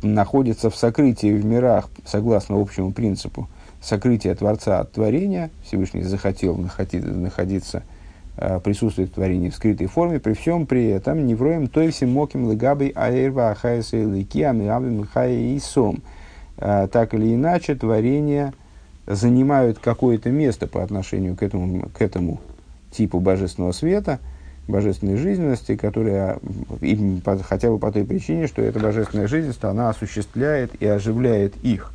находится 0.02 0.70
в 0.70 0.76
сокрытии 0.76 1.34
в 1.34 1.46
мирах, 1.46 1.90
согласно 2.06 2.60
общему 2.60 2.92
принципу, 2.92 3.48
сокрытия 3.82 4.36
Творца 4.36 4.80
от 4.80 4.92
творения, 4.92 5.52
Всевышний 5.64 6.04
захотел 6.04 6.56
находиться, 6.56 7.10
находиться 7.10 7.84
э, 8.38 8.60
присутствовать 8.64 9.12
в 9.12 9.14
творении 9.14 9.50
в 9.50 9.56
скрытой 9.56 9.88
форме, 9.88 10.20
при 10.20 10.34
всем 10.34 10.66
при 10.66 10.88
этом 10.88 11.26
не 11.26 11.36
вроем 11.36 11.68
той 11.68 11.92
всем 11.92 12.12
моким 12.12 12.50
легабой 12.52 12.90
аэрва 12.90 13.52
ахайса 13.52 13.98
лики 13.98 14.42
амиабим 14.42 15.08
и 15.16 15.60
сом. 15.60 16.02
Так 16.58 17.16
или 17.16 17.34
иначе, 17.34 17.74
творение– 17.74 18.54
занимают 19.08 19.80
какое-то 19.80 20.30
место 20.30 20.68
по 20.68 20.84
отношению 20.84 21.36
к 21.36 21.44
этому, 21.44 21.90
к 21.90 22.02
этому 22.02 22.40
типу 22.92 23.20
божественного 23.20 23.72
света, 23.72 24.20
божественной 24.72 25.18
жизненности, 25.18 25.76
которая, 25.76 26.40
им, 26.82 27.22
хотя 27.44 27.70
бы 27.70 27.78
по 27.78 27.92
той 27.92 28.06
причине, 28.06 28.48
что 28.48 28.62
эта 28.62 28.80
божественная 28.80 29.28
жизненность, 29.28 29.64
она 29.64 29.90
осуществляет 29.90 30.72
и 30.82 30.86
оживляет 30.86 31.56
их. 31.58 31.92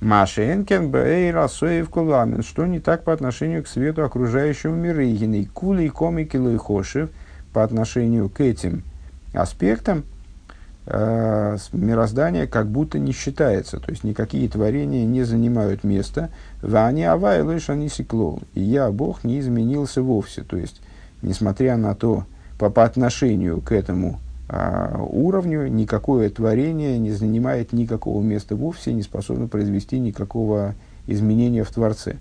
Машенкен 0.00 0.90
Бейра 0.90 1.48
Соев 1.48 1.88
Куламин, 1.88 2.42
что 2.42 2.66
не 2.66 2.78
так 2.78 3.04
по 3.04 3.12
отношению 3.12 3.62
к 3.62 3.68
свету 3.68 4.04
окружающего 4.04 4.74
мира, 4.74 5.02
и 5.02 5.44
кули 5.46 5.88
комики 5.88 6.36
Лойхошев 6.36 7.08
по 7.54 7.62
отношению 7.64 8.28
к 8.28 8.40
этим 8.40 8.82
аспектам, 9.32 10.04
э, 10.86 11.56
мироздание 11.72 12.46
как 12.46 12.68
будто 12.68 12.98
не 12.98 13.12
считается, 13.12 13.80
то 13.80 13.90
есть 13.90 14.04
никакие 14.04 14.48
творения 14.48 15.06
не 15.06 15.22
занимают 15.22 15.84
места. 15.84 16.30
Вани 16.60 17.04
авай 17.04 17.42
лишь 17.42 17.70
они 17.70 17.88
секлол. 17.88 18.42
И 18.52 18.60
я, 18.60 18.90
Бог, 18.90 19.24
не 19.24 19.40
изменился 19.40 20.02
вовсе. 20.02 20.42
То 20.42 20.56
есть, 20.56 20.80
несмотря 21.24 21.76
на 21.76 21.94
то, 21.94 22.24
по, 22.58 22.70
по 22.70 22.84
отношению 22.84 23.60
к 23.60 23.72
этому 23.72 24.20
а, 24.48 25.00
уровню, 25.00 25.66
никакое 25.66 26.30
творение 26.30 26.98
не 26.98 27.10
занимает 27.10 27.72
никакого 27.72 28.22
места 28.22 28.54
вовсе, 28.54 28.92
не 28.92 29.02
способно 29.02 29.48
произвести 29.48 29.98
никакого 29.98 30.74
изменения 31.06 31.64
в 31.64 31.70
Творце. 31.70 32.16